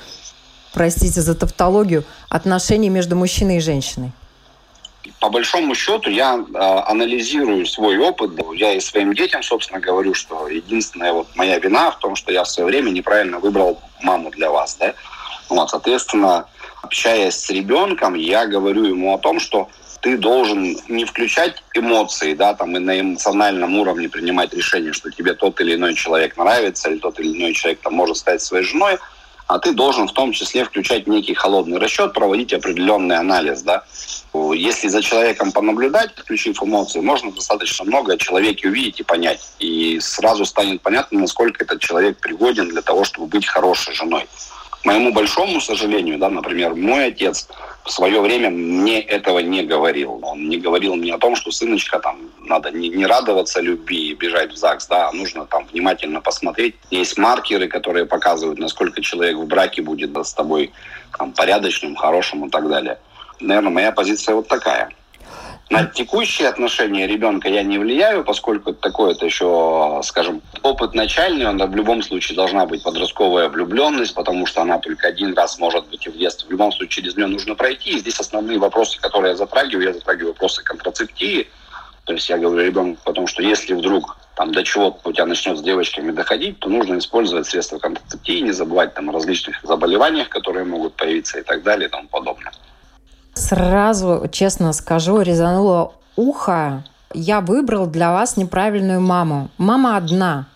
простите 0.74 1.22
за 1.22 1.36
тавтологию, 1.36 2.04
отношений 2.30 2.89
между 2.89 3.15
мужчиной 3.15 3.58
и 3.58 3.62
женщиной? 3.62 4.12
По 5.19 5.30
большому 5.30 5.76
счету 5.76 6.10
я 6.10 6.36
э, 6.36 6.58
анализирую 6.58 7.65
свой 7.65 7.98
опыт. 7.98 8.32
Я 8.54 8.74
и 8.74 8.80
своим 8.80 9.13
детям, 9.13 9.43
собственно, 9.43 9.80
говорю, 9.80 10.13
что 10.13 10.48
единственная 10.48 11.13
вот 11.13 11.28
моя 11.36 11.60
вина 11.60 11.91
в 11.91 12.00
том, 12.00 12.15
что 12.15 12.32
я 12.32 12.43
в 12.43 12.50
свое 12.50 12.67
время 12.67 12.89
неправильно 12.89 13.39
выбрал 13.39 13.82
маму 14.02 14.32
для 14.32 14.50
вас. 14.50 14.76
Да? 14.76 14.93
Вот, 15.50 15.69
соответственно, 15.69 16.45
общаясь 16.82 17.36
с 17.36 17.50
ребенком, 17.50 18.13
я 18.13 18.45
говорю 18.45 18.84
ему 18.86 19.13
о 19.13 19.17
том, 19.17 19.39
что 19.39 19.69
ты 20.02 20.17
должен 20.17 20.78
не 20.88 21.06
включать 21.06 21.62
эмоции, 21.74 22.34
да, 22.34 22.54
там 22.54 22.76
и 22.78 22.80
на 22.80 23.00
эмоциональном 23.00 23.76
уровне 23.78 24.08
принимать 24.08 24.54
решение, 24.54 24.93
что 24.93 25.12
тебе 25.12 25.34
тот 25.34 25.60
или 25.60 25.76
иной 25.76 25.93
человек 25.93 26.38
нравится, 26.38 26.89
или 26.89 27.00
тот 27.00 27.19
или 27.19 27.38
иной 27.38 27.54
человек 27.54 27.82
там 27.82 27.93
может 27.93 28.17
стать 28.17 28.41
своей 28.41 28.63
женой, 28.63 28.98
а 29.50 29.58
ты 29.58 29.72
должен 29.72 30.08
в 30.08 30.14
том 30.14 30.32
числе 30.32 30.64
включать 30.64 31.08
некий 31.08 31.34
холодный 31.34 31.80
расчет, 31.80 32.14
проводить 32.14 32.54
определенный 32.54 33.18
анализ. 33.18 33.64
Да? 33.64 33.84
Если 34.54 34.90
за 34.90 35.02
человеком 35.02 35.52
понаблюдать, 35.52 36.12
включив 36.16 36.62
эмоции, 36.62 37.00
можно 37.00 37.32
достаточно 37.32 37.84
много 37.84 38.14
о 38.14 38.18
человеке 38.18 38.68
увидеть 38.68 39.00
и 39.00 39.04
понять. 39.04 39.50
И 39.58 40.00
сразу 40.02 40.46
станет 40.46 40.84
понятно, 40.84 41.22
насколько 41.22 41.64
этот 41.64 41.82
человек 41.82 42.20
пригоден 42.20 42.70
для 42.70 42.84
того, 42.84 43.04
чтобы 43.04 43.26
быть 43.26 43.48
хорошей 43.48 43.96
женой. 43.96 44.28
Моему 44.86 45.12
большому 45.12 45.60
сожалению, 45.60 46.18
да, 46.18 46.30
например, 46.30 46.74
мой 46.74 47.08
отец 47.08 47.50
в 47.84 47.92
свое 47.92 48.22
время 48.22 48.50
мне 48.50 49.02
этого 49.02 49.39
не 49.39 49.63
говорил. 49.63 50.20
Он 50.24 50.48
не 50.48 50.58
говорил 50.58 50.96
мне 50.96 51.13
о 51.13 51.18
том, 51.18 51.36
что 51.36 51.52
сыночка 51.52 52.00
там 52.00 52.18
надо 52.39 52.72
не, 52.72 52.88
не 52.88 53.06
радоваться 53.06 53.60
любви 53.60 54.12
и 54.12 54.15
бежать 54.15 54.54
в 54.54 54.58
ЗАГС, 54.58 54.88
да, 54.88 55.10
а 55.10 55.12
нужно 55.12 55.46
там 55.46 55.65
внимательно 55.65 56.22
посмотреть. 56.22 56.76
Есть 56.92 57.18
маркеры, 57.18 57.68
которые 57.68 58.06
показывают, 58.06 58.58
насколько 58.58 59.02
человек 59.02 59.38
в 59.38 59.46
браке 59.46 59.82
будет 59.82 60.13
да, 60.13 60.24
с 60.24 60.34
тобой 60.34 60.72
там, 61.18 61.34
порядочным, 61.34 61.96
хорошим 61.96 62.46
и 62.46 62.50
так 62.50 62.70
далее. 62.70 63.00
Наверное, 63.42 63.72
моя 63.72 63.92
позиция 63.92 64.36
вот 64.36 64.48
такая. 64.48 64.89
На 65.69 65.86
текущие 65.86 66.47
отношения 66.47 67.05
ребенка 67.05 67.47
я 67.47 67.62
не 67.62 67.77
влияю, 67.77 68.23
поскольку 68.23 68.73
такое 68.73 69.12
это 69.12 69.25
еще, 69.25 70.01
скажем, 70.03 70.41
опыт 70.63 70.95
начальный, 70.95 71.45
он 71.47 71.60
в 71.60 71.75
любом 71.75 72.01
случае 72.01 72.36
должна 72.36 72.65
быть 72.65 72.82
подростковая 72.82 73.49
влюбленность, 73.49 74.15
потому 74.15 74.47
что 74.47 74.63
она 74.63 74.79
только 74.79 75.08
один 75.08 75.36
раз 75.36 75.60
может 75.60 75.88
быть 75.88 76.08
и 76.08 76.10
в 76.10 76.17
детстве. 76.17 76.47
В 76.47 76.51
любом 76.51 76.71
случае 76.71 77.03
через 77.03 77.17
нее 77.17 77.27
нужно 77.27 77.53
пройти. 77.53 77.91
И 77.91 77.99
здесь 77.99 78.19
основные 78.19 78.58
вопросы, 78.58 78.99
которые 78.99 79.32
я 79.32 79.38
затрагиваю, 79.38 79.86
я 79.86 79.93
затрагиваю 79.93 80.34
вопросы 80.34 80.63
контрацептии. 80.63 81.47
То 82.05 82.13
есть 82.13 82.27
я 82.29 82.39
говорю 82.39 82.65
ребенку 82.65 83.08
о 83.08 83.13
том, 83.13 83.27
что 83.27 83.43
если 83.43 83.75
вдруг 83.75 84.17
там 84.36 84.51
до 84.51 84.63
чего 84.63 84.99
у 85.03 85.12
тебя 85.12 85.27
начнет 85.27 85.60
с 85.60 85.62
девочками 85.62 86.10
доходить, 86.10 86.58
то 86.58 86.69
нужно 86.69 86.97
использовать 86.97 87.45
средства 87.45 87.77
контрацептии, 87.77 88.39
не 88.39 88.53
забывать 88.53 88.95
там 88.95 89.12
о 89.12 89.13
различных 89.13 89.62
заболеваниях, 89.62 90.29
которые 90.29 90.65
могут 90.65 90.95
появиться 90.95 91.39
и 91.39 91.43
так 91.43 91.62
далее 91.62 91.89
и 91.89 91.91
тому 91.91 92.08
подобное. 92.08 92.51
Сразу, 93.39 94.28
честно 94.32 94.73
скажу, 94.73 95.21
резануло 95.21 95.93
ухо. 96.17 96.84
Я 97.13 97.39
выбрал 97.39 97.88
для 97.88 98.12
вас 98.12 98.36
неправильную 98.36 98.99
маму. 98.99 99.49
Мама 99.58 99.95
одна. 99.95 100.47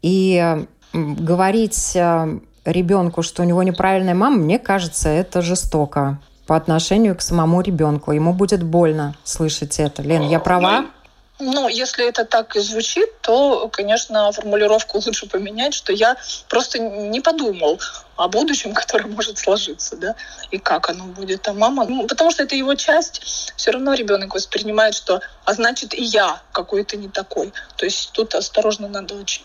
И 0.00 0.64
говорить 0.92 1.94
э, 1.94 2.38
ребенку, 2.64 3.22
что 3.22 3.42
у 3.42 3.44
него 3.44 3.62
неправильная 3.62 4.14
мама, 4.14 4.36
мне 4.36 4.58
кажется, 4.58 5.10
это 5.10 5.42
жестоко 5.42 6.18
по 6.46 6.56
отношению 6.56 7.14
к 7.14 7.20
самому 7.20 7.60
ребенку. 7.60 8.12
Ему 8.12 8.32
будет 8.32 8.62
больно 8.62 9.14
слышать 9.22 9.78
это. 9.78 10.02
Лен, 10.02 10.22
я 10.22 10.40
права? 10.40 10.86
Ну, 11.38 11.68
если 11.68 12.08
это 12.08 12.24
так 12.24 12.56
и 12.56 12.60
звучит, 12.60 13.20
то, 13.20 13.68
конечно, 13.68 14.30
формулировку 14.32 15.00
лучше 15.04 15.26
поменять, 15.26 15.74
что 15.74 15.92
я 15.92 16.16
просто 16.48 16.78
не 16.78 17.20
подумал 17.20 17.80
о 18.16 18.28
будущем, 18.28 18.74
которое 18.74 19.06
может 19.06 19.38
сложиться, 19.38 19.96
да, 19.96 20.14
и 20.50 20.58
как 20.58 20.90
оно 20.90 21.04
будет. 21.04 21.48
А 21.48 21.52
мама, 21.52 21.86
ну, 21.86 22.06
потому 22.06 22.30
что 22.30 22.42
это 22.42 22.54
его 22.54 22.74
часть, 22.74 23.52
все 23.56 23.70
равно 23.70 23.94
ребенок 23.94 24.34
воспринимает, 24.34 24.94
что, 24.94 25.20
а 25.44 25.54
значит, 25.54 25.94
и 25.94 26.02
я 26.02 26.40
какой-то 26.52 26.96
не 26.96 27.08
такой. 27.08 27.52
То 27.76 27.86
есть 27.86 28.10
тут 28.12 28.34
осторожно 28.34 28.88
надо 28.88 29.14
учить. 29.14 29.44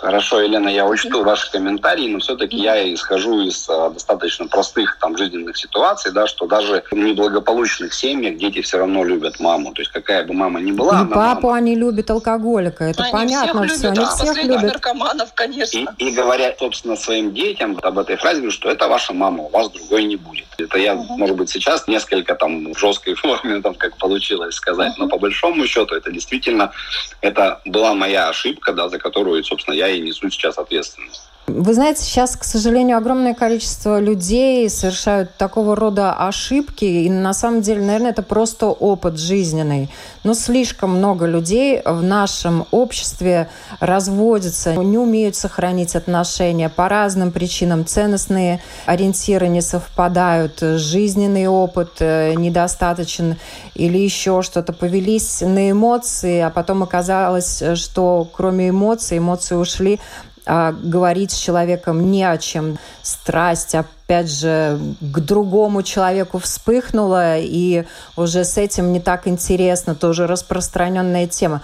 Хорошо, 0.00 0.40
Елена, 0.40 0.68
я 0.68 0.86
учту 0.86 1.20
mm-hmm. 1.20 1.24
ваши 1.24 1.50
комментарии, 1.50 2.08
но 2.08 2.18
все-таки 2.18 2.56
mm-hmm. 2.56 2.62
я 2.62 2.94
исхожу 2.94 3.40
из 3.42 3.68
а, 3.68 3.90
достаточно 3.90 4.46
простых 4.46 4.98
там 5.00 5.16
жизненных 5.16 5.56
ситуаций, 5.56 6.12
да, 6.12 6.26
что 6.26 6.46
даже 6.46 6.84
в 6.90 6.94
неблагополучных 6.94 7.94
семьях 7.94 8.36
дети 8.36 8.60
все 8.60 8.78
равно 8.78 9.04
любят 9.04 9.40
маму. 9.40 9.72
То 9.72 9.82
есть 9.82 9.92
какая 9.92 10.24
бы 10.24 10.34
мама 10.34 10.60
ни 10.60 10.72
была, 10.72 11.02
и 11.02 11.06
папу 11.06 11.48
мама. 11.48 11.58
они 11.58 11.74
любят 11.74 12.10
алкоголика, 12.10 12.84
это 12.84 13.02
они 13.04 13.12
понятно 13.12 13.66
всех 13.66 13.76
все, 13.76 13.88
любят, 13.88 13.98
они 13.98 14.32
всех 14.32 14.44
любят. 14.44 14.62
наркоманов, 14.62 15.34
конечно. 15.34 15.94
И, 15.98 16.08
и 16.08 16.10
говорят, 16.12 16.58
собственно, 16.58 16.96
своим 16.96 17.32
детям 17.32 17.78
об 17.94 18.00
этой 18.00 18.16
фразе, 18.16 18.50
что 18.50 18.70
это 18.70 18.88
ваша 18.88 19.12
мама, 19.12 19.44
у 19.44 19.48
вас 19.48 19.70
другой 19.70 20.04
не 20.04 20.16
будет. 20.16 20.46
Это 20.58 20.78
я, 20.78 20.94
uh-huh. 20.94 21.16
может 21.16 21.36
быть, 21.36 21.50
сейчас 21.50 21.86
несколько 21.86 22.34
там 22.34 22.72
в 22.72 22.78
жесткой 22.78 23.14
форме, 23.22 23.60
там, 23.60 23.74
как 23.74 23.96
получилось 23.96 24.56
сказать, 24.56 24.92
uh-huh. 24.92 25.04
но 25.04 25.08
по 25.08 25.18
большому 25.18 25.66
счету 25.66 25.94
это 25.94 26.10
действительно, 26.10 26.72
это 27.20 27.60
была 27.64 27.94
моя 27.94 28.28
ошибка, 28.28 28.72
да, 28.72 28.88
за 28.88 28.98
которую, 28.98 29.44
собственно, 29.44 29.74
я 29.74 29.88
и 29.88 30.00
несу 30.00 30.28
сейчас 30.30 30.58
ответственность. 30.58 31.22
Вы 31.46 31.74
знаете, 31.74 32.02
сейчас, 32.02 32.36
к 32.36 32.44
сожалению, 32.44 32.96
огромное 32.96 33.34
количество 33.34 34.00
людей 34.00 34.70
совершают 34.70 35.36
такого 35.36 35.76
рода 35.76 36.14
ошибки, 36.14 36.86
и 36.86 37.10
на 37.10 37.34
самом 37.34 37.60
деле, 37.60 37.82
наверное, 37.82 38.12
это 38.12 38.22
просто 38.22 38.68
опыт 38.68 39.18
жизненный. 39.18 39.90
Но 40.24 40.32
слишком 40.32 40.96
много 40.96 41.26
людей 41.26 41.82
в 41.84 42.02
нашем 42.02 42.66
обществе 42.70 43.50
разводятся, 43.78 44.74
не 44.74 44.96
умеют 44.96 45.36
сохранить 45.36 45.94
отношения 45.94 46.70
по 46.70 46.88
разным 46.88 47.30
причинам. 47.30 47.84
Ценностные 47.84 48.62
ориентиры 48.86 49.48
не 49.48 49.60
совпадают, 49.60 50.60
жизненный 50.60 51.46
опыт 51.46 51.96
э, 51.98 52.32
недостаточен 52.32 53.36
или 53.74 53.98
еще 53.98 54.40
что-то. 54.40 54.72
Повелись 54.72 55.42
на 55.42 55.70
эмоции, 55.70 56.40
а 56.40 56.48
потом 56.48 56.82
оказалось, 56.82 57.62
что 57.74 58.26
кроме 58.32 58.70
эмоций, 58.70 59.18
эмоции 59.18 59.56
ушли 59.56 60.00
а, 60.46 60.72
говорить 60.72 61.32
с 61.32 61.36
человеком 61.36 62.10
не 62.10 62.24
о 62.24 62.36
чем. 62.38 62.78
Страсть, 63.02 63.74
опять 63.74 64.30
же, 64.30 64.78
к 65.00 65.20
другому 65.20 65.82
человеку 65.82 66.38
вспыхнула, 66.38 67.38
и 67.38 67.84
уже 68.16 68.44
с 68.44 68.58
этим 68.58 68.92
не 68.92 69.00
так 69.00 69.26
интересно, 69.26 69.94
тоже 69.94 70.26
распространенная 70.26 71.26
тема. 71.26 71.62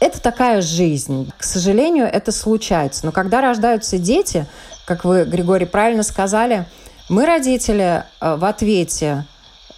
Это 0.00 0.20
такая 0.20 0.60
жизнь. 0.60 1.32
К 1.38 1.44
сожалению, 1.44 2.06
это 2.06 2.32
случается. 2.32 3.06
Но 3.06 3.12
когда 3.12 3.40
рождаются 3.40 3.98
дети, 3.98 4.46
как 4.86 5.04
вы, 5.04 5.24
Григорий, 5.24 5.66
правильно 5.66 6.02
сказали, 6.02 6.66
мы, 7.08 7.26
родители, 7.26 8.04
э, 8.20 8.36
в 8.36 8.44
ответе 8.44 9.24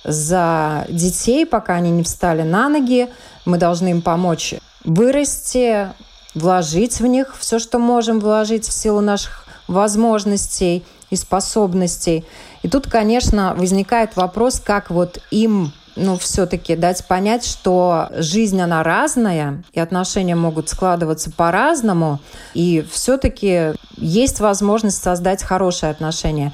за 0.05 0.87
детей, 0.89 1.45
пока 1.47 1.75
они 1.75 1.91
не 1.91 2.03
встали 2.03 2.43
на 2.43 2.69
ноги. 2.69 3.09
Мы 3.45 3.59
должны 3.59 3.89
им 3.89 4.03
помочь 4.03 4.55
вырасти, 4.85 5.89
вложить 6.37 7.01
в 7.01 7.07
них 7.07 7.35
все, 7.37 7.59
что 7.59 7.79
можем 7.79 8.21
вложить 8.21 8.69
в 8.69 8.73
силу 8.73 9.01
наших 9.01 9.47
возможностей 9.67 10.85
и 11.11 11.17
способностей. 11.17 12.25
И 12.63 12.69
тут, 12.69 12.89
конечно, 12.89 13.55
возникает 13.57 14.17
вопрос, 14.17 14.61
как 14.61 14.91
вот 14.91 15.19
им 15.31 15.73
ну, 15.97 16.19
все-таки 16.19 16.77
дать 16.77 17.07
понять, 17.07 17.47
что 17.47 18.11
жизнь, 18.13 18.61
она 18.61 18.83
разная, 18.83 19.65
и 19.73 19.81
отношения 19.81 20.37
могут 20.37 20.69
складываться 20.69 21.31
по-разному, 21.31 22.21
и 22.53 22.87
все-таки 22.93 23.73
есть 23.97 24.41
возможность 24.41 25.03
создать 25.03 25.43
хорошие 25.43 25.91
отношения. 25.91 26.53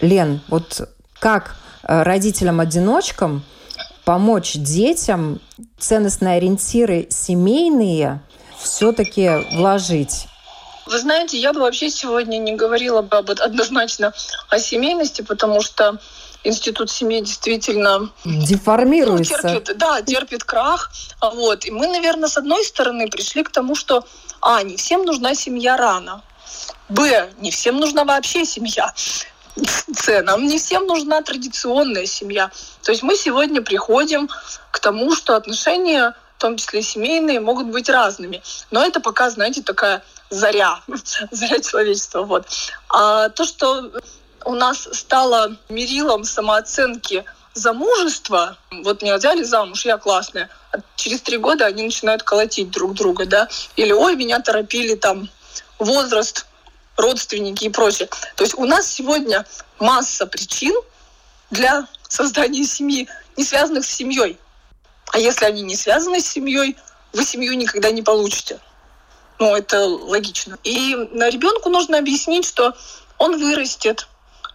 Лен, 0.00 0.40
вот 0.48 0.86
как 1.18 1.56
э, 1.82 2.02
родителям-одиночкам 2.02 3.42
помочь 4.04 4.52
детям 4.52 5.40
ценностные 5.78 6.36
ориентиры 6.36 7.06
семейные 7.08 8.20
все-таки 8.64 9.28
вложить? 9.52 10.26
Вы 10.86 10.98
знаете, 10.98 11.38
я 11.38 11.52
бы 11.52 11.60
вообще 11.60 11.88
сегодня 11.90 12.38
не 12.38 12.54
говорила 12.54 13.02
бы 13.02 13.16
об, 13.16 13.30
однозначно 13.30 14.12
о 14.50 14.58
семейности, 14.58 15.22
потому 15.22 15.62
что 15.62 15.98
институт 16.42 16.90
семьи 16.90 17.20
действительно 17.20 18.10
деформируется. 18.24 19.40
Ну, 19.42 19.48
терпит, 19.48 19.78
да, 19.78 20.02
терпит 20.02 20.44
крах. 20.44 20.90
Вот. 21.20 21.64
И 21.64 21.70
мы, 21.70 21.86
наверное, 21.86 22.28
с 22.28 22.36
одной 22.36 22.64
стороны 22.64 23.08
пришли 23.08 23.42
к 23.42 23.50
тому, 23.50 23.74
что 23.74 24.04
а, 24.40 24.62
не 24.62 24.76
всем 24.76 25.04
нужна 25.04 25.34
семья 25.34 25.76
рано. 25.76 26.22
Б, 26.90 27.30
не 27.38 27.50
всем 27.50 27.78
нужна 27.80 28.04
вообще 28.04 28.44
семья. 28.44 28.92
С, 29.96 30.22
нам 30.22 30.46
не 30.46 30.58
всем 30.58 30.86
нужна 30.86 31.22
традиционная 31.22 32.06
семья. 32.06 32.50
То 32.82 32.92
есть 32.92 33.02
мы 33.02 33.16
сегодня 33.16 33.62
приходим 33.62 34.28
к 34.70 34.78
тому, 34.80 35.14
что 35.14 35.36
отношения, 35.36 36.14
в 36.36 36.40
том 36.40 36.56
числе 36.56 36.82
семейные, 36.82 37.40
могут 37.40 37.68
быть 37.68 37.88
разными. 37.88 38.42
Но 38.70 38.84
это 38.84 39.00
пока, 39.00 39.30
знаете, 39.30 39.62
такая 39.62 40.02
заря, 40.30 40.80
заря 41.30 41.60
человечества. 41.60 42.22
Вот. 42.22 42.46
А 42.88 43.28
то, 43.30 43.44
что 43.44 43.90
у 44.44 44.54
нас 44.54 44.88
стало 44.92 45.56
мерилом 45.68 46.24
самооценки 46.24 47.24
замужества, 47.54 48.56
вот 48.82 49.02
меня 49.02 49.16
взяли 49.16 49.44
замуж, 49.44 49.84
я 49.84 49.96
классная, 49.96 50.50
а 50.72 50.78
через 50.96 51.20
три 51.22 51.38
года 51.38 51.66
они 51.66 51.84
начинают 51.84 52.24
колотить 52.24 52.70
друг 52.70 52.94
друга, 52.94 53.26
да, 53.26 53.48
или 53.76 53.92
ой, 53.92 54.16
меня 54.16 54.40
торопили 54.40 54.96
там 54.96 55.28
возраст, 55.78 56.46
родственники 56.96 57.64
и 57.64 57.68
прочее. 57.68 58.08
То 58.36 58.44
есть 58.44 58.54
у 58.54 58.64
нас 58.64 58.88
сегодня 58.88 59.46
масса 59.78 60.26
причин 60.26 60.74
для 61.50 61.86
создания 62.08 62.64
семьи, 62.64 63.08
не 63.36 63.44
связанных 63.44 63.84
с 63.84 63.90
семьей. 63.90 64.38
А 65.12 65.18
если 65.18 65.44
они 65.44 65.62
не 65.62 65.76
связаны 65.76 66.20
с 66.20 66.26
семьей, 66.26 66.76
вы 67.12 67.24
семью 67.24 67.54
никогда 67.54 67.90
не 67.90 68.02
получите. 68.02 68.60
Ну, 69.38 69.54
это 69.54 69.84
логично. 69.84 70.58
И 70.64 70.92
ребенку 70.92 71.68
нужно 71.68 71.98
объяснить, 71.98 72.46
что 72.46 72.74
он 73.18 73.38
вырастет. 73.38 74.08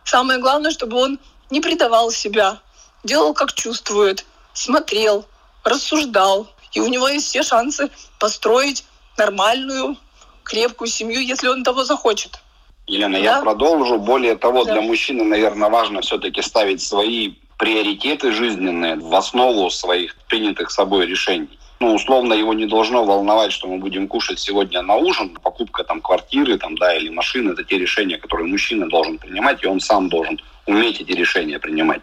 Самое 0.03 0.39
главное, 0.39 0.71
чтобы 0.71 0.97
он 0.97 1.19
не 1.49 1.61
предавал 1.61 2.11
себя, 2.11 2.59
делал, 3.03 3.33
как 3.33 3.53
чувствует, 3.53 4.25
смотрел, 4.53 5.25
рассуждал. 5.63 6.47
И 6.73 6.79
у 6.79 6.87
него 6.87 7.07
есть 7.07 7.27
все 7.27 7.43
шансы 7.43 7.89
построить 8.19 8.85
нормальную, 9.17 9.97
крепкую 10.43 10.87
семью, 10.87 11.21
если 11.21 11.47
он 11.47 11.63
того 11.63 11.83
захочет. 11.83 12.39
Елена, 12.87 13.17
да? 13.19 13.23
я 13.23 13.41
продолжу. 13.41 13.99
Более 13.99 14.35
того, 14.35 14.65
да. 14.65 14.73
для 14.73 14.81
мужчины, 14.81 15.23
наверное, 15.23 15.69
важно 15.69 16.01
все-таки 16.01 16.41
ставить 16.41 16.81
свои 16.81 17.33
приоритеты 17.59 18.31
жизненные 18.31 18.95
в 18.95 19.13
основу 19.13 19.69
своих 19.69 20.15
принятых 20.27 20.71
собой 20.71 21.05
решений. 21.05 21.59
Ну, 21.81 21.93
условно, 21.93 22.33
его 22.33 22.53
не 22.53 22.65
должно 22.65 23.03
волновать, 23.03 23.51
что 23.51 23.67
мы 23.67 23.77
будем 23.77 24.07
кушать 24.07 24.39
сегодня 24.39 24.81
на 24.81 24.95
ужин. 24.95 25.37
Покупка 25.43 25.83
там 25.83 26.01
квартиры 26.01 26.57
там, 26.57 26.77
да, 26.77 26.95
или 26.95 27.09
машины– 27.09 27.51
это 27.53 27.63
те 27.65 27.77
решения, 27.77 28.17
которые 28.17 28.47
мужчина 28.47 28.87
должен 28.87 29.17
принимать, 29.17 29.61
и 29.63 29.67
он 29.67 29.81
сам 29.81 30.07
должен 30.09 30.39
уметь 30.67 31.01
эти 31.01 31.11
решения 31.11 31.59
принимать. 31.59 32.01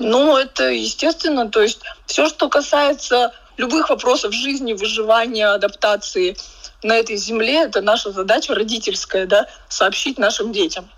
Ну, 0.00 0.36
это 0.36 0.70
естественно. 0.70 1.48
То 1.48 1.62
есть 1.62 1.80
все, 2.06 2.28
что 2.28 2.48
касается 2.48 3.32
любых 3.56 3.90
вопросов 3.90 4.34
жизни, 4.34 4.72
выживания, 4.72 5.46
адаптации 5.46 6.36
на 6.82 6.96
этой 6.96 7.16
земле, 7.16 7.62
это 7.62 7.80
наша 7.80 8.10
задача 8.10 8.54
родительская, 8.54 9.26
да, 9.26 9.46
сообщить 9.68 10.18
нашим 10.18 10.52
детям 10.52 10.88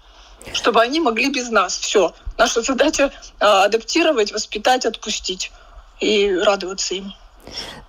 чтобы 0.52 0.80
они 0.80 1.00
могли 1.00 1.30
без 1.30 1.50
нас. 1.50 1.76
Все. 1.76 2.14
Наша 2.38 2.62
задача 2.62 3.12
а, 3.40 3.64
адаптировать, 3.64 4.32
воспитать, 4.32 4.86
отпустить 4.86 5.52
и 6.00 6.32
радоваться 6.34 6.94
им. 6.94 7.14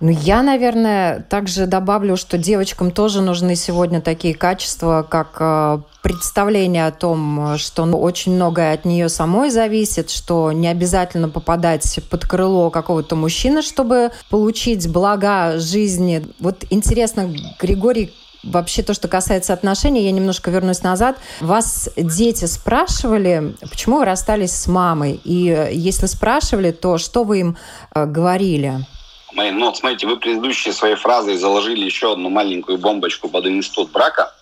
Ну, 0.00 0.10
я, 0.10 0.42
наверное, 0.42 1.20
также 1.22 1.66
добавлю, 1.66 2.16
что 2.16 2.38
девочкам 2.38 2.90
тоже 2.90 3.20
нужны 3.20 3.54
сегодня 3.54 4.00
такие 4.00 4.34
качества, 4.34 5.06
как 5.08 5.36
э, 5.38 5.78
представление 6.02 6.86
о 6.86 6.92
том, 6.92 7.56
что 7.56 7.84
ну, 7.86 7.98
очень 8.00 8.34
многое 8.34 8.74
от 8.74 8.84
нее 8.84 9.08
самой 9.08 9.50
зависит, 9.50 10.10
что 10.10 10.52
не 10.52 10.68
обязательно 10.68 11.28
попадать 11.28 12.00
под 12.10 12.26
крыло 12.26 12.70
какого-то 12.70 13.16
мужчины, 13.16 13.62
чтобы 13.62 14.10
получить 14.28 14.90
блага 14.90 15.58
жизни. 15.58 16.26
Вот 16.40 16.64
интересно, 16.70 17.32
Григорий, 17.58 18.12
Вообще 18.44 18.82
то, 18.82 18.94
что 18.94 19.08
касается 19.08 19.52
отношений, 19.52 20.04
я 20.04 20.12
немножко 20.12 20.50
вернусь 20.50 20.82
назад. 20.82 21.16
Вас 21.40 21.88
дети 21.96 22.44
спрашивали, 22.44 23.54
почему 23.60 23.98
вы 23.98 24.04
расстались 24.04 24.52
с 24.52 24.66
мамой? 24.66 25.20
И 25.24 25.48
э, 25.48 25.72
если 25.72 26.06
спрашивали, 26.06 26.70
то 26.70 26.98
что 26.98 27.24
вы 27.24 27.40
им 27.40 27.56
э, 27.94 28.06
говорили? 28.06 28.86
Мы, 29.34 29.50
ну, 29.50 29.66
вот 29.66 29.76
смотрите, 29.76 30.06
вы 30.06 30.16
предыдущие 30.16 30.72
своей 30.72 30.94
фразой 30.94 31.36
заложили 31.36 31.84
еще 31.84 32.12
одну 32.12 32.30
маленькую 32.30 32.78
бомбочку 32.78 33.28
под 33.28 33.46
институт 33.46 33.90
брака. 33.90 34.32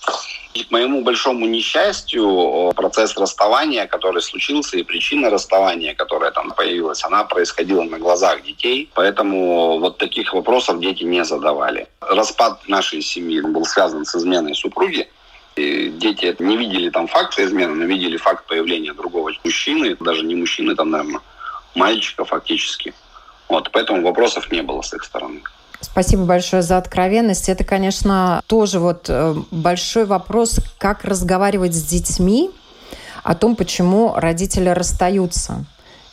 И 0.52 0.64
к 0.64 0.70
моему 0.70 1.02
большому 1.02 1.46
несчастью, 1.46 2.72
процесс 2.76 3.16
расставания, 3.16 3.86
который 3.86 4.20
случился, 4.20 4.76
и 4.76 4.82
причина 4.82 5.30
расставания, 5.30 5.94
которая 5.94 6.30
там 6.30 6.50
появилась, 6.50 7.02
она 7.04 7.24
происходила 7.24 7.84
на 7.84 7.98
глазах 7.98 8.42
детей. 8.42 8.90
Поэтому 8.92 9.78
вот 9.78 9.96
таких 9.96 10.34
вопросов 10.34 10.78
дети 10.78 11.04
не 11.04 11.24
задавали. 11.24 11.88
Распад 12.02 12.68
нашей 12.68 13.00
семьи 13.00 13.40
был 13.40 13.64
связан 13.64 14.04
с 14.04 14.14
изменой 14.14 14.54
супруги. 14.54 15.08
И 15.56 15.88
дети 15.88 16.36
не 16.38 16.58
видели 16.58 16.90
там 16.90 17.06
факта 17.06 17.44
измены, 17.44 17.74
но 17.74 17.84
видели 17.84 18.18
факт 18.18 18.46
появления 18.46 18.92
другого 18.92 19.32
мужчины, 19.44 19.96
даже 20.00 20.22
не 20.24 20.34
мужчины, 20.34 20.74
там, 20.74 20.90
наверное, 20.90 21.20
мальчика 21.74 22.26
фактически. 22.26 22.92
Вот, 23.52 23.70
поэтому 23.70 24.00
вопросов 24.00 24.50
не 24.50 24.62
было 24.62 24.80
с 24.80 24.94
их 24.94 25.04
стороны. 25.04 25.42
Спасибо 25.82 26.24
большое 26.24 26.62
за 26.62 26.78
откровенность. 26.78 27.50
Это, 27.50 27.64
конечно, 27.64 28.42
тоже 28.46 28.78
вот 28.78 29.10
э, 29.10 29.34
большой 29.50 30.06
вопрос, 30.06 30.58
как 30.78 31.04
разговаривать 31.04 31.74
с 31.74 31.82
детьми 31.82 32.50
о 33.22 33.34
том, 33.34 33.54
почему 33.54 34.14
родители 34.16 34.70
расстаются. 34.70 35.66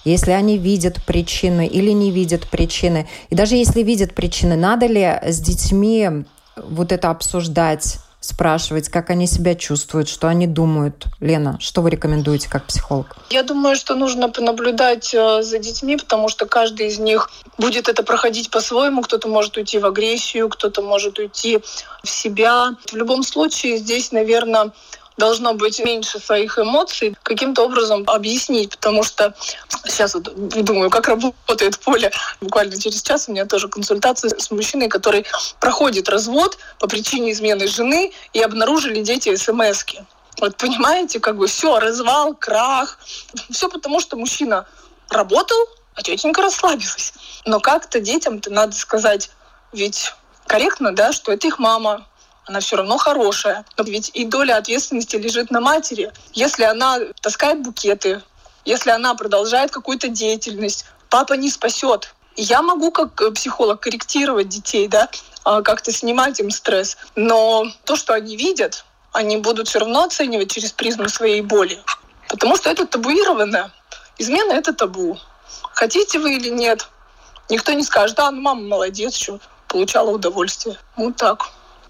Если 0.04 0.32
они 0.32 0.58
видят 0.58 1.02
причины 1.06 1.66
или 1.66 1.92
не 1.92 2.12
видят 2.12 2.46
причины. 2.50 3.08
И 3.30 3.36
даже 3.36 3.56
если 3.56 3.84
видят 3.84 4.14
причины, 4.14 4.58
надо 4.58 4.88
ли 4.88 5.06
с 5.06 5.40
детьми 5.40 6.26
вот 6.58 6.92
это 6.92 7.10
обсуждать, 7.10 8.00
спрашивать, 8.30 8.90
как 8.90 9.10
они 9.10 9.28
себя 9.28 9.56
чувствуют, 9.56 10.08
что 10.08 10.28
они 10.28 10.48
думают. 10.48 11.06
Лена, 11.20 11.58
что 11.60 11.82
вы 11.82 11.90
рекомендуете 11.90 12.50
как 12.50 12.66
психолог? 12.66 13.18
Я 13.30 13.44
думаю, 13.44 13.76
что 13.76 13.96
нужно 13.96 14.30
понаблюдать 14.30 15.14
э, 15.14 15.42
за 15.42 15.60
детьми, 15.60 15.98
потому 15.98 16.30
что 16.30 16.46
каждый 16.46 16.88
из 16.88 17.00
них 17.00 17.30
будет 17.58 17.90
это 17.90 18.04
проходить 18.04 18.50
по-своему. 18.50 19.02
Кто-то 19.02 19.28
может 19.28 19.58
уйти 19.58 19.80
в 19.80 19.86
агрессию, 19.86 20.50
кто-то 20.50 20.82
может 20.82 21.20
уйти 21.20 21.60
в 22.04 22.10
себя. 22.10 22.76
В 22.92 22.96
любом 22.96 23.24
случае 23.24 23.78
здесь, 23.78 24.12
наверное, 24.12 24.72
должно 25.20 25.54
быть 25.54 25.80
меньше 25.80 26.20
своих 26.20 26.58
эмоций, 26.58 27.16
каким-то 27.22 27.64
образом 27.64 28.04
объяснить, 28.08 28.72
потому 28.72 29.04
что 29.04 29.36
сейчас 29.86 30.16
вот 30.16 30.34
думаю, 30.64 30.90
как 30.90 31.08
работает 31.08 31.78
поле. 31.80 32.12
Буквально 32.42 32.82
через 32.82 33.04
час 33.04 33.28
у 33.28 33.32
меня 33.32 33.46
тоже 33.46 33.68
консультация 33.68 34.32
с 34.40 34.50
мужчиной, 34.50 34.88
который 34.88 35.26
проходит 35.60 36.10
развод 36.10 36.58
по 36.80 36.88
причине 36.88 37.34
измены 37.34 37.68
жены 37.68 38.12
и 38.34 38.42
обнаружили 38.42 39.02
дети 39.02 39.36
смс 39.36 39.84
-ки. 39.84 40.04
Вот 40.40 40.56
понимаете, 40.56 41.20
как 41.20 41.36
бы 41.36 41.48
все, 41.48 41.80
развал, 41.80 42.34
крах. 42.34 42.98
Все 43.52 43.68
потому, 43.68 44.00
что 44.00 44.16
мужчина 44.16 44.66
работал, 45.10 45.58
а 45.96 46.02
тетенька 46.02 46.42
расслабилась. 46.42 47.14
Но 47.46 47.60
как-то 47.60 48.00
детям-то 48.00 48.50
надо 48.50 48.74
сказать, 48.76 49.32
ведь 49.74 50.14
корректно, 50.48 50.96
да, 50.96 51.12
что 51.12 51.32
это 51.34 51.48
их 51.48 51.60
мама, 51.60 52.06
она 52.46 52.60
все 52.60 52.78
равно 52.78 52.98
хорошая. 52.98 53.66
Но 53.78 53.84
ведь 53.84 54.12
и 54.14 54.26
доля 54.26 54.58
ответственности 54.58 55.16
лежит 55.16 55.52
на 55.52 55.62
матери. 55.62 56.12
Если 56.34 56.64
она 56.64 57.00
таскает 57.22 57.62
букеты, 57.62 58.22
если 58.66 58.90
она 58.92 59.16
продолжает 59.16 59.72
какую-то 59.72 60.08
деятельность, 60.08 60.86
папа 61.10 61.34
не 61.34 61.50
спасет. 61.50 62.14
Я 62.36 62.62
могу 62.62 62.92
как 62.92 63.22
э, 63.22 63.32
психолог 63.32 63.82
корректировать 63.82 64.48
детей, 64.48 64.88
да, 64.88 65.10
а, 65.44 65.62
как-то 65.62 65.92
снимать 65.92 66.40
им 66.40 66.52
стресс. 66.52 66.98
Но 67.16 67.66
то, 67.86 67.96
что 67.96 68.14
они 68.14 68.36
видят, 68.38 68.86
они 69.12 69.38
будут 69.38 69.68
все 69.68 69.80
равно 69.80 70.04
оценивать 70.04 70.52
через 70.52 70.72
призму 70.72 71.10
своей 71.10 71.42
боли. 71.42 71.80
Потому 72.28 72.56
что 72.56 72.70
это 72.70 72.86
табуировано. 72.86 73.72
Измена— 74.18 74.52
это 74.54 74.74
табу. 74.74 75.18
Хотите 75.74 76.20
вы 76.20 76.36
или 76.36 76.50
нет, 76.50 76.88
никто 77.50 77.74
не 77.74 77.84
скажет, 77.84 78.18
да, 78.18 78.30
ну 78.32 78.42
мама 78.42 78.62
молодец, 78.62 79.16
что 79.16 79.40
получала 79.68 80.12
удовольствие. 80.12 80.78
Вот 80.96 81.16
так. 81.16 81.50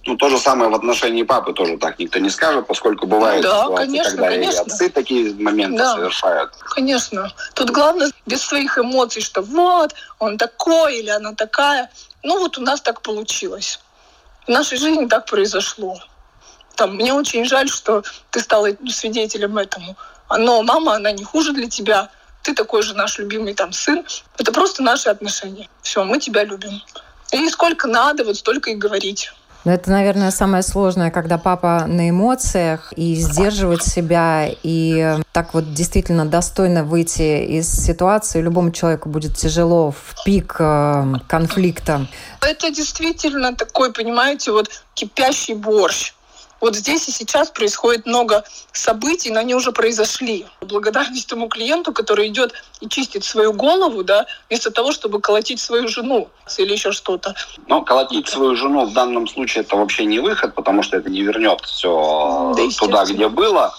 Ну, 0.10 0.16
то 0.16 0.28
же 0.28 0.40
самое 0.40 0.72
в 0.72 0.74
отношении 0.74 1.22
папы 1.22 1.54
тоже 1.54 1.78
так 1.78 2.00
никто 2.00 2.18
не 2.18 2.32
скажет, 2.32 2.66
поскольку 2.66 3.06
бывают 3.06 3.44
да, 3.44 3.62
ситуации, 3.62 3.86
конечно, 3.86 4.10
когда 4.10 4.28
конечно. 4.30 4.56
и 4.56 4.62
отцы 4.62 4.90
такие 4.90 5.36
моменты 5.36 5.78
Да. 5.78 5.94
совершают. 5.94 6.52
Конечно. 6.62 7.32
Тут 7.54 7.70
главное 7.70 8.10
без 8.26 8.42
своих 8.42 8.80
эмоций, 8.80 9.22
что 9.22 9.44
вот, 9.44 9.94
он 10.18 10.40
такой 10.40 10.98
или 10.98 11.12
она 11.12 11.36
такая. 11.36 11.92
Ну 12.24 12.40
вот 12.40 12.58
у 12.58 12.62
нас 12.62 12.82
так 12.82 13.04
получилось. 13.04 13.80
В 14.48 14.50
нашей 14.50 14.80
жизни 14.80 15.06
так 15.06 15.28
произошло. 15.28 16.00
Там, 16.74 16.96
мне 16.96 17.14
очень 17.14 17.46
жаль, 17.46 17.70
что 17.70 18.02
ты 18.32 18.40
стала 18.40 18.70
свидетелем 18.90 19.60
этому. 19.60 19.96
Но 20.36 20.64
мама, 20.64 20.96
она 20.96 21.12
не 21.12 21.24
хуже 21.24 21.54
для 21.54 21.70
тебя. 21.70 22.10
Ты 22.42 22.56
такой 22.56 22.82
же 22.82 22.96
наш 22.96 23.20
любимый 23.20 23.54
там 23.54 23.72
сын. 23.74 24.04
Это 24.40 24.52
просто 24.52 24.82
наши 24.82 25.08
отношения. 25.08 25.70
Все, 25.84 26.04
мы 26.04 26.18
тебя 26.18 26.46
любим. 26.46 26.82
И 27.32 27.48
сколько 27.50 27.88
надо, 27.88 28.24
вот 28.24 28.38
столько 28.38 28.72
и 28.72 28.76
говорить. 28.76 29.32
Но 29.70 29.76
это, 29.76 29.92
наверное, 29.92 30.32
самое 30.32 30.64
сложное, 30.64 31.12
когда 31.12 31.38
папа 31.38 31.86
на 31.88 32.10
эмоциях 32.10 32.92
и 32.96 33.14
сдерживать 33.14 33.84
себя, 33.84 34.50
и 34.64 35.20
так 35.32 35.54
вот 35.54 35.76
действительно 35.76 36.26
достойно 36.26 36.84
выйти 36.84 37.46
из 37.46 37.72
ситуации. 37.72 38.42
Любому 38.42 38.72
человеку 38.72 39.10
будет 39.10 39.36
тяжело 39.36 39.92
в 39.92 40.24
пик 40.26 40.56
э, 40.58 41.14
конфликта. 41.28 42.08
Это 42.42 42.72
действительно 42.72 43.56
такой, 43.56 43.94
понимаете, 43.94 44.54
вот 44.54 44.72
кипящий 44.96 45.54
борщ. 45.54 46.14
Вот 46.62 46.76
здесь 46.76 47.08
и 47.08 47.12
сейчас 47.12 47.50
происходит 47.50 48.06
много 48.06 48.44
событий, 48.72 49.32
но 49.32 49.40
они 49.40 49.56
уже 49.56 49.72
произошли. 49.72 50.46
Благодарность 50.62 51.28
тому 51.28 51.48
клиенту, 51.48 51.94
который 51.94 52.28
идет 52.28 52.54
и 52.82 52.90
чистит 52.90 53.24
свою 53.24 53.54
голову, 53.54 54.04
да, 54.04 54.26
вместо 54.50 54.72
того, 54.72 54.92
чтобы 54.92 55.22
колотить 55.22 55.60
свою 55.60 55.88
жену 55.88 56.30
или 56.58 56.74
еще 56.74 56.92
что-то. 56.92 57.36
Но 57.68 57.82
колотить 57.82 58.28
свою 58.28 58.56
жену 58.56 58.86
в 58.86 58.94
данном 58.94 59.28
случае 59.28 59.64
это 59.64 59.76
вообще 59.76 60.06
не 60.06 60.20
выход, 60.20 60.56
потому 60.56 60.84
что 60.84 60.98
это 60.98 61.10
не 61.10 61.22
вернет 61.22 61.62
все 61.62 62.54
Да, 62.56 62.64
туда, 62.78 63.06
где 63.06 63.28
было. 63.28 63.74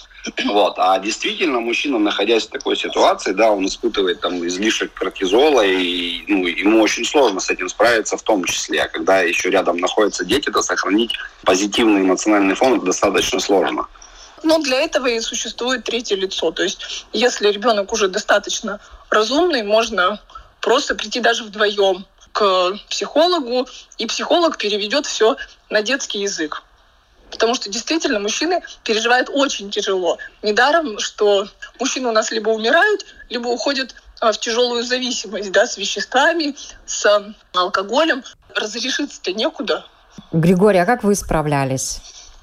Вот. 0.45 0.75
А 0.79 0.99
действительно, 0.99 1.61
мужчина, 1.61 1.99
находясь 1.99 2.47
в 2.47 2.51
такой 2.51 2.77
ситуации, 2.77 3.33
да, 3.33 3.51
он 3.51 3.67
испытывает 3.67 4.21
там 4.21 4.47
излишек 4.47 4.93
кортизола, 4.93 5.65
и 5.65 6.25
ну, 6.29 6.47
ему 6.47 6.83
очень 6.83 7.05
сложно 7.05 7.41
с 7.41 7.51
этим 7.51 7.69
справиться 7.69 8.17
в 8.17 8.23
том 8.23 8.45
числе. 8.45 8.83
А 8.83 8.89
когда 8.89 9.21
еще 9.21 9.51
рядом 9.51 9.79
находятся 9.79 10.25
дети, 10.25 10.51
то 10.51 10.63
сохранить 10.63 11.13
позитивный 11.45 12.03
эмоциональный 12.03 12.55
фон 12.55 12.85
достаточно 12.85 13.41
сложно. 13.41 13.87
Но 14.43 14.59
для 14.59 14.81
этого 14.81 15.07
и 15.07 15.21
существует 15.21 15.85
третье 15.85 16.17
лицо. 16.17 16.51
То 16.51 16.63
есть, 16.63 17.07
если 17.13 17.49
ребенок 17.49 17.93
уже 17.93 18.09
достаточно 18.09 18.81
разумный, 19.11 19.63
можно 19.63 20.21
просто 20.61 20.95
прийти 20.95 21.21
даже 21.21 21.45
вдвоем 21.45 22.07
к 22.33 22.79
психологу, 22.89 23.67
и 23.99 24.07
психолог 24.07 24.57
переведет 24.57 25.07
все 25.07 25.37
на 25.69 25.83
детский 25.83 26.21
язык. 26.21 26.63
Потому 27.31 27.55
что 27.55 27.71
действительно 27.71 28.19
мужчины 28.21 28.63
переживают 28.85 29.29
очень 29.33 29.71
тяжело. 29.71 30.19
Недаром, 30.43 30.99
что 30.99 31.47
мужчины 31.79 32.09
у 32.09 32.13
нас 32.13 32.31
либо 32.31 32.51
умирают, 32.51 33.07
либо 33.29 33.49
уходят 33.49 33.95
а, 34.21 34.33
в 34.33 34.39
тяжелую 34.39 34.85
зависимость 34.85 35.53
да, 35.53 35.67
с 35.67 35.77
веществами, 35.77 36.55
с 36.87 37.07
алкоголем. 37.55 38.23
Разрешиться-то 38.55 39.33
некуда. 39.33 39.87
Григорий, 40.33 40.79
а 40.79 40.87
как 40.87 41.05
вы 41.05 41.15
справлялись? 41.15 42.01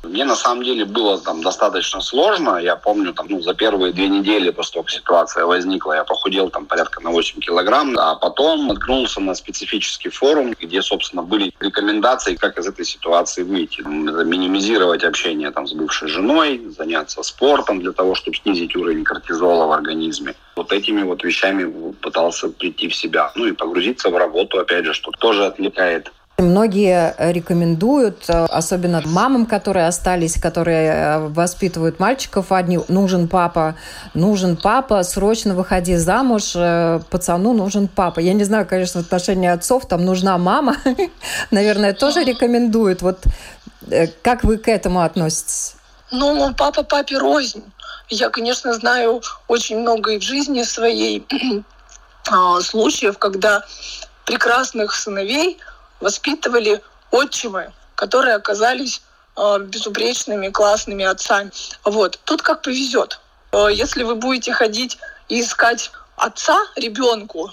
Мне 0.08 0.26
на 0.26 0.36
самом 0.36 0.64
деле 0.64 0.86
было 0.86 1.20
там 1.20 1.42
достаточно 1.42 2.02
сложно. 2.02 2.58
Я 2.58 2.76
помню, 2.76 3.14
там, 3.14 3.28
ну, 3.30 3.42
за 3.42 3.54
первые 3.54 3.94
две 3.94 4.08
недели 4.08 4.50
после 4.52 4.74
того, 4.74 4.84
как 4.84 4.92
ситуация 4.92 5.46
возникла, 5.46 5.94
я 5.94 6.04
похудел 6.04 6.50
там 6.50 6.66
порядка 6.66 7.02
на 7.02 7.12
8 7.12 7.40
килограмм, 7.40 7.98
а 7.98 8.16
потом 8.16 8.68
наткнулся 8.68 9.20
на 9.20 9.36
специфический 9.36 10.10
форум, 10.10 10.56
где, 10.60 10.82
собственно, 10.82 11.22
были 11.22 11.54
рекомендации, 11.60 12.36
как 12.36 12.58
из 12.58 12.68
этой 12.68 12.86
ситуации 12.86 13.44
выйти. 13.44 13.82
Минимизировать 13.82 15.04
общение 15.04 15.52
там 15.52 15.68
с 15.68 15.74
бывшей 15.74 16.08
женой, 16.08 16.62
заняться 16.78 17.24
спортом 17.24 17.80
для 17.80 17.92
того, 17.92 18.16
чтобы 18.16 18.38
снизить 18.38 18.76
уровень 18.76 19.04
кортизола 19.04 19.68
в 19.68 19.72
организме. 19.72 20.36
Вот 20.56 20.72
этими 20.72 21.04
вот 21.04 21.24
вещами 21.24 21.94
пытался 22.02 22.50
прийти 22.50 22.88
в 22.88 22.96
себя. 22.96 23.32
Ну 23.36 23.46
и 23.46 23.52
погрузиться 23.52 24.10
в 24.10 24.18
работу, 24.18 24.60
опять 24.60 24.86
же, 24.86 24.94
что 24.94 25.12
тоже 25.12 25.46
отвлекает 25.46 26.12
Многие 26.40 27.16
рекомендуют, 27.18 28.30
э, 28.30 28.46
особенно 28.46 29.02
мамам, 29.04 29.48
которые 29.48 29.88
остались, 29.88 30.40
которые 30.40 30.92
э, 30.92 31.20
воспитывают 31.30 32.00
мальчиков 32.00 32.52
одни, 32.52 32.80
нужен 32.90 33.28
папа, 33.28 33.76
нужен 34.14 34.56
папа, 34.56 35.02
срочно 35.02 35.56
выходи 35.56 35.96
замуж, 35.96 36.52
э, 36.54 37.00
пацану 37.10 37.54
нужен 37.54 37.88
папа. 37.88 38.20
Я 38.20 38.34
не 38.34 38.44
знаю, 38.44 38.68
конечно, 38.68 39.02
в 39.02 39.06
отношении 39.08 39.50
отцов, 39.50 39.88
там 39.88 40.06
нужна 40.06 40.38
мама, 40.38 40.78
наверное, 41.50 41.94
тоже 41.94 42.24
рекомендуют. 42.24 43.02
Вот 43.02 43.18
э, 43.90 44.06
как 44.22 44.44
вы 44.44 44.60
к 44.60 44.68
этому 44.68 45.02
относитесь? 45.02 45.74
Ну, 46.12 46.54
папа 46.54 46.84
папе 46.84 47.18
рознь. 47.18 47.64
Я, 48.10 48.30
конечно, 48.30 48.76
знаю 48.76 49.24
очень 49.48 49.80
много 49.80 50.12
и 50.12 50.20
в 50.20 50.22
жизни 50.22 50.62
своей 50.62 51.26
а, 52.30 52.62
случаев, 52.62 53.18
когда 53.18 53.64
прекрасных 54.28 54.94
сыновей 54.94 55.58
воспитывали 56.00 56.82
отчимы, 57.12 57.74
которые 57.96 58.36
оказались 58.36 59.02
а, 59.36 59.60
безупречными, 59.60 60.50
классными 60.50 61.06
отцами. 61.06 61.52
Вот. 61.84 62.20
Тут 62.26 62.42
как 62.42 62.62
повезет. 62.62 63.20
А, 63.52 63.68
Если 63.68 64.04
вы 64.04 64.16
будете 64.16 64.52
ходить 64.54 64.98
и 65.30 65.42
искать 65.42 65.92
отца 66.16 66.58
ребенку, 66.76 67.52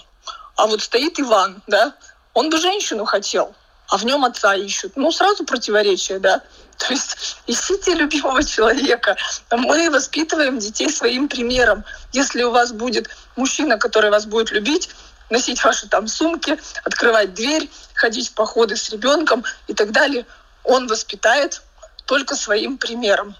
а 0.55 0.67
вот 0.67 0.81
стоит 0.81 1.19
Иван, 1.19 1.61
да, 1.67 1.93
он 2.33 2.49
бы 2.49 2.57
женщину 2.57 3.05
хотел, 3.05 3.53
а 3.87 3.97
в 3.97 4.05
нем 4.05 4.25
отца 4.25 4.55
ищут. 4.55 4.93
Ну, 4.95 5.11
сразу 5.11 5.45
противоречие, 5.45 6.19
да. 6.19 6.41
То 6.77 6.91
есть 6.91 7.37
ищите 7.47 7.93
любимого 7.93 8.43
человека. 8.43 9.15
Мы 9.51 9.89
воспитываем 9.89 10.59
детей 10.59 10.89
своим 10.89 11.27
примером. 11.27 11.85
Если 12.11 12.43
у 12.43 12.51
вас 12.51 12.73
будет 12.73 13.09
мужчина, 13.35 13.77
который 13.77 14.09
вас 14.09 14.25
будет 14.25 14.51
любить, 14.51 14.89
носить 15.29 15.63
ваши 15.63 15.87
там 15.87 16.07
сумки, 16.07 16.57
открывать 16.83 17.33
дверь, 17.33 17.69
ходить 17.93 18.29
в 18.29 18.33
походы 18.33 18.75
с 18.75 18.89
ребенком 18.89 19.43
и 19.67 19.73
так 19.73 19.91
далее, 19.91 20.25
он 20.63 20.87
воспитает 20.87 21.61
только 22.05 22.35
своим 22.35 22.77
примером. 22.77 23.35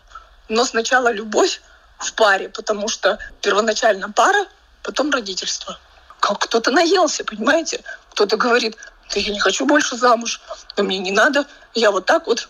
Но 0.49 0.65
сначала 0.65 1.11
любовь 1.11 1.61
в 1.97 2.13
паре, 2.13 2.49
потому 2.49 2.87
что 2.87 3.19
первоначально 3.41 4.11
пара, 4.11 4.45
потом 4.83 5.11
родительство. 5.11 5.79
Как 6.19 6.39
кто-то 6.39 6.71
наелся, 6.71 7.23
понимаете? 7.23 7.83
Кто-то 8.11 8.37
говорит, 8.37 8.77
да 9.13 9.19
я 9.19 9.31
не 9.31 9.39
хочу 9.39 9.65
больше 9.65 9.95
замуж, 9.95 10.41
да 10.75 10.83
мне 10.83 10.97
не 10.97 11.11
надо, 11.11 11.45
я 11.73 11.91
вот 11.91 12.05
так 12.05 12.27
вот 12.27 12.49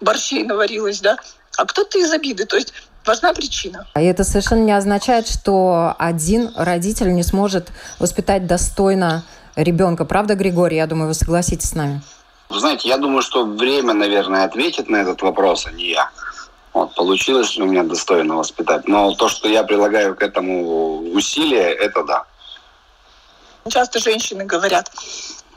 борщей 0.00 0.44
наварилась, 0.44 1.00
да. 1.00 1.16
А 1.56 1.64
кто-то 1.64 1.98
из 1.98 2.12
обиды, 2.12 2.44
то 2.44 2.56
есть 2.56 2.72
важна 3.06 3.32
причина. 3.32 3.86
И 3.96 4.04
это 4.04 4.24
совершенно 4.24 4.64
не 4.64 4.72
означает, 4.72 5.28
что 5.28 5.94
один 5.98 6.52
родитель 6.56 7.14
не 7.14 7.22
сможет 7.22 7.68
воспитать 7.98 8.46
достойно 8.46 9.24
ребенка. 9.54 10.04
Правда, 10.04 10.34
Григорий? 10.34 10.76
Я 10.76 10.86
думаю, 10.86 11.08
вы 11.08 11.14
согласитесь 11.14 11.70
с 11.70 11.74
нами. 11.74 12.02
Вы 12.48 12.60
знаете, 12.60 12.88
я 12.88 12.98
думаю, 12.98 13.22
что 13.22 13.44
время, 13.44 13.92
наверное, 13.92 14.44
ответит 14.44 14.88
на 14.88 14.96
этот 14.96 15.22
вопрос, 15.22 15.66
а 15.66 15.72
не 15.72 15.90
я. 15.90 16.10
Вот, 16.72 16.94
получилось 16.94 17.56
ли 17.56 17.62
у 17.62 17.66
меня 17.66 17.82
достойно 17.82 18.36
воспитать. 18.36 18.86
Но 18.86 19.14
то, 19.14 19.28
что 19.28 19.48
я 19.48 19.64
прилагаю 19.64 20.14
к 20.14 20.22
этому 20.22 21.10
усилия, 21.12 21.72
это 21.72 22.04
да. 22.04 22.24
Часто 23.68 23.98
женщины 23.98 24.44
говорят, 24.44 24.92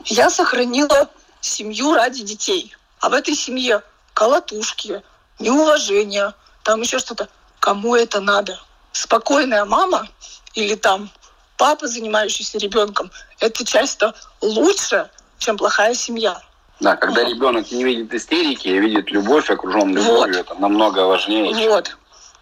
я 0.04 0.30
сохранила 0.30 1.08
семью 1.40 1.94
ради 1.94 2.24
детей, 2.24 2.74
а 3.00 3.08
в 3.08 3.12
этой 3.12 3.34
семье 3.34 3.82
колотушки, 4.14 5.02
неуважение, 5.38 6.34
там 6.64 6.80
еще 6.80 6.98
что-то. 6.98 7.28
Кому 7.60 7.94
это 7.94 8.20
надо? 8.20 8.58
Спокойная 8.92 9.64
мама 9.64 10.08
или 10.54 10.74
там 10.74 11.10
папа, 11.56 11.86
занимающийся 11.86 12.58
ребенком, 12.58 13.10
это 13.38 13.64
часто 13.64 14.14
лучше, 14.40 15.10
чем 15.38 15.56
плохая 15.56 15.94
семья. 15.94 16.40
Да, 16.80 16.96
когда 16.96 17.22
ребенок 17.22 17.70
не 17.70 17.84
видит 17.84 18.12
истерики, 18.14 18.68
а 18.68 18.80
видит 18.80 19.10
любовь, 19.10 19.50
окружен 19.50 19.94
любовью, 19.94 20.38
Вот. 20.38 20.46
это 20.46 20.54
намного 20.54 21.00
важнее, 21.00 21.54
чем 21.54 21.68
Вот. 21.70 21.96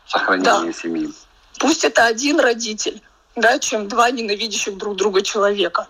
сохранение 0.06 0.72
семьи. 0.72 1.12
Пусть 1.58 1.82
это 1.84 2.06
один 2.06 2.38
родитель, 2.38 3.02
да, 3.34 3.58
чем 3.58 3.88
два 3.88 4.10
ненавидящих 4.12 4.78
друг 4.78 4.94
друга 4.96 5.22
человека. 5.22 5.88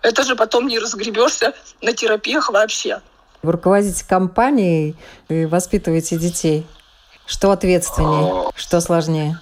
Это 0.00 0.22
же 0.22 0.34
потом 0.34 0.66
не 0.66 0.78
разгребешься 0.78 1.52
на 1.82 1.92
терапиях 1.92 2.48
вообще. 2.48 3.02
Вы 3.42 3.52
руководите 3.52 4.02
компанией 4.06 4.96
и 5.28 5.44
воспитываете 5.44 6.16
детей. 6.16 6.66
Что 7.30 7.52
ответственнее, 7.52 8.50
что 8.56 8.80
сложнее? 8.80 9.38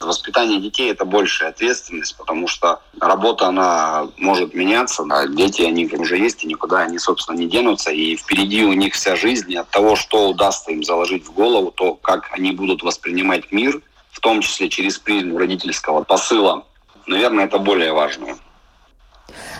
Воспитание 0.00 0.60
детей– 0.60 0.90
это 0.92 1.04
большая 1.04 1.50
ответственность, 1.50 2.16
потому 2.16 2.48
что 2.48 2.80
работа, 3.00 3.46
она 3.46 4.08
может 4.16 4.54
меняться. 4.54 5.04
А 5.08 5.28
дети, 5.28 5.62
они 5.62 5.86
уже 5.86 6.18
есть, 6.18 6.42
и 6.42 6.48
никуда 6.48 6.78
они, 6.78 6.98
собственно, 6.98 7.36
не 7.36 7.48
денутся. 7.48 7.92
И 7.92 8.16
впереди 8.16 8.64
у 8.64 8.72
них 8.72 8.94
вся 8.94 9.14
жизнь. 9.14 9.52
И 9.52 9.56
от 9.56 9.70
того, 9.70 9.94
что 9.94 10.30
удастся 10.30 10.72
им 10.72 10.82
заложить 10.82 11.26
в 11.28 11.32
голову, 11.32 11.70
то, 11.70 11.94
как 11.94 12.28
они 12.32 12.50
будут 12.50 12.82
воспринимать 12.82 13.52
мир, 13.52 13.82
в 14.10 14.18
том 14.18 14.40
числе 14.40 14.68
через 14.68 14.98
призму 14.98 15.38
родительского 15.38 16.02
посыла, 16.02 16.64
наверное, 17.06 17.44
это 17.44 17.58
более 17.58 17.92
важное. 17.92 18.36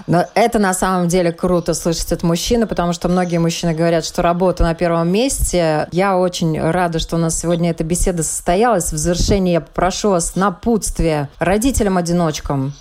Но 0.06 0.24
это 0.34 0.58
на 0.58 0.74
самом 0.74 1.08
деле 1.08 1.32
круто 1.32 1.74
слышать 1.74 2.12
от 2.12 2.22
мужчины, 2.22 2.66
потому 2.66 2.92
что 2.92 3.08
многие 3.08 3.38
мужчины 3.38 3.74
говорят, 3.74 4.04
что 4.04 4.22
работа 4.22 4.62
на 4.62 4.74
первом 4.74 5.08
месте. 5.08 5.88
Я 5.92 6.16
очень 6.16 6.60
рада, 6.60 6.98
что 6.98 7.16
у 7.16 7.18
нас 7.18 7.38
сегодня 7.38 7.70
эта 7.70 7.84
беседа 7.84 8.22
состоялась. 8.22 8.92
В 8.92 8.96
завершении 8.96 9.52
я 9.52 9.60
попрошу 9.60 10.10
вас 10.10 10.36
напутствие 10.36 11.28
родителям-одиночкам, 11.38 12.72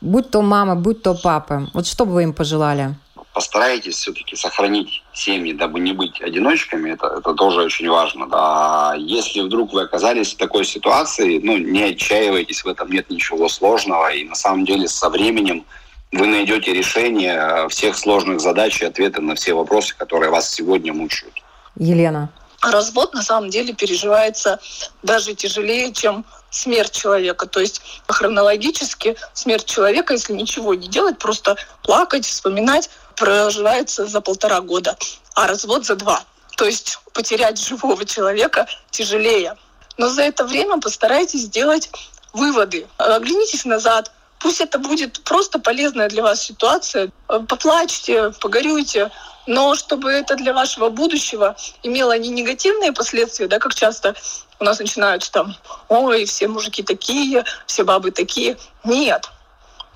будь 0.00 0.30
то 0.30 0.42
мамы, 0.42 0.76
будь 0.76 1.02
то 1.02 1.14
папы. 1.14 1.68
Вот 1.72 1.86
что 1.86 2.04
бы 2.04 2.12
вы 2.12 2.22
им 2.24 2.32
пожелали? 2.32 2.94
постарайтесь 3.36 3.96
все-таки 3.96 4.34
сохранить 4.34 5.02
семьи, 5.12 5.52
дабы 5.52 5.78
не 5.78 5.92
быть 5.92 6.22
одиночками, 6.22 6.92
это, 6.92 7.18
это 7.18 7.34
тоже 7.34 7.60
очень 7.60 7.86
важно. 7.86 8.26
Да. 8.26 8.94
Если 8.96 9.42
вдруг 9.42 9.74
вы 9.74 9.82
оказались 9.82 10.32
в 10.32 10.38
такой 10.38 10.64
ситуации, 10.64 11.38
ну, 11.42 11.58
не 11.58 11.82
отчаивайтесь, 11.82 12.64
в 12.64 12.66
этом 12.66 12.90
нет 12.90 13.10
ничего 13.10 13.46
сложного, 13.50 14.10
и 14.10 14.24
на 14.24 14.34
самом 14.34 14.64
деле 14.64 14.88
со 14.88 15.10
временем 15.10 15.66
вы 16.12 16.26
найдете 16.26 16.72
решение 16.72 17.68
всех 17.68 17.96
сложных 17.96 18.40
задач 18.40 18.80
и 18.80 18.84
ответы 18.84 19.20
на 19.20 19.34
все 19.34 19.54
вопросы, 19.54 19.94
которые 19.96 20.30
вас 20.30 20.50
сегодня 20.50 20.92
мучают. 20.92 21.34
Елена. 21.76 22.30
Развод 22.62 23.14
на 23.14 23.22
самом 23.22 23.50
деле 23.50 23.74
переживается 23.74 24.58
даже 25.02 25.34
тяжелее, 25.34 25.92
чем 25.92 26.24
смерть 26.50 26.92
человека. 26.92 27.46
То 27.46 27.60
есть 27.60 27.82
хронологически 28.08 29.16
смерть 29.34 29.66
человека, 29.66 30.14
если 30.14 30.32
ничего 30.32 30.74
не 30.74 30.88
делать, 30.88 31.18
просто 31.18 31.56
плакать, 31.82 32.24
вспоминать, 32.24 32.90
проживается 33.14 34.06
за 34.06 34.20
полтора 34.20 34.60
года, 34.60 34.96
а 35.34 35.46
развод 35.46 35.84
за 35.84 35.96
два. 35.96 36.24
То 36.56 36.64
есть 36.64 36.98
потерять 37.12 37.60
живого 37.60 38.04
человека 38.04 38.66
тяжелее. 38.90 39.56
Но 39.98 40.08
за 40.08 40.22
это 40.22 40.44
время 40.44 40.78
постарайтесь 40.78 41.42
сделать 41.42 41.90
выводы. 42.32 42.86
Оглянитесь 42.96 43.64
назад, 43.64 44.12
Пусть 44.38 44.60
это 44.60 44.78
будет 44.78 45.22
просто 45.24 45.58
полезная 45.58 46.08
для 46.08 46.22
вас 46.22 46.42
ситуация. 46.42 47.10
Э, 47.28 47.40
поплачьте, 47.40 48.32
погорюйте, 48.40 49.10
но 49.46 49.74
чтобы 49.74 50.10
это 50.10 50.36
для 50.36 50.52
вашего 50.52 50.90
будущего 50.90 51.56
имело 51.82 52.18
не 52.18 52.28
негативные 52.28 52.92
последствия, 52.92 53.46
да, 53.46 53.58
как 53.58 53.74
часто 53.74 54.14
у 54.58 54.64
нас 54.64 54.78
начинают 54.78 55.30
там, 55.30 55.54
ой, 55.88 56.24
все 56.24 56.48
мужики 56.48 56.82
такие, 56.82 57.44
все 57.66 57.84
бабы 57.84 58.10
такие. 58.10 58.56
Нет, 58.84 59.30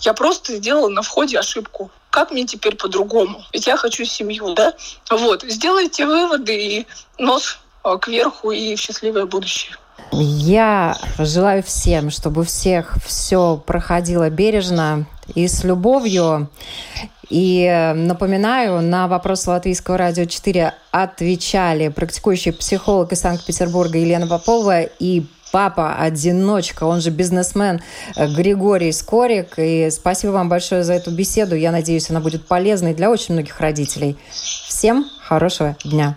я 0.00 0.14
просто 0.14 0.56
сделала 0.56 0.88
на 0.88 1.02
входе 1.02 1.38
ошибку. 1.38 1.90
Как 2.10 2.30
мне 2.30 2.44
теперь 2.44 2.76
по-другому? 2.76 3.44
Ведь 3.52 3.66
я 3.66 3.76
хочу 3.76 4.04
семью, 4.04 4.54
да? 4.54 4.74
Вот, 5.10 5.42
сделайте 5.42 6.06
выводы 6.06 6.56
и 6.56 6.86
нос 7.18 7.58
э, 7.84 7.98
кверху 8.00 8.50
и 8.50 8.76
счастливое 8.76 9.26
будущее. 9.26 9.76
Я 10.12 10.96
желаю 11.18 11.62
всем, 11.62 12.10
чтобы 12.10 12.42
у 12.42 12.44
всех 12.44 12.96
все 13.04 13.62
проходило 13.64 14.28
бережно 14.30 15.06
и 15.34 15.46
с 15.46 15.64
любовью. 15.64 16.48
И 17.28 17.92
напоминаю, 17.94 18.82
на 18.82 19.06
вопрос 19.06 19.46
Латвийского 19.46 19.96
радио 19.96 20.24
4 20.24 20.74
отвечали 20.90 21.88
практикующий 21.88 22.52
психолог 22.52 23.12
из 23.12 23.20
Санкт-Петербурга 23.20 23.98
Елена 23.98 24.26
Попова 24.26 24.82
и 24.82 25.26
папа-одиночка, 25.52 26.84
он 26.84 27.00
же 27.00 27.10
бизнесмен 27.10 27.80
Григорий 28.16 28.92
Скорик. 28.92 29.54
И 29.58 29.90
спасибо 29.90 30.32
вам 30.32 30.48
большое 30.48 30.84
за 30.84 30.94
эту 30.94 31.10
беседу. 31.10 31.54
Я 31.56 31.72
надеюсь, 31.72 32.10
она 32.10 32.20
будет 32.20 32.46
полезной 32.46 32.94
для 32.94 33.10
очень 33.10 33.34
многих 33.34 33.60
родителей. 33.60 34.16
Всем 34.32 35.06
хорошего 35.22 35.76
дня. 35.84 36.16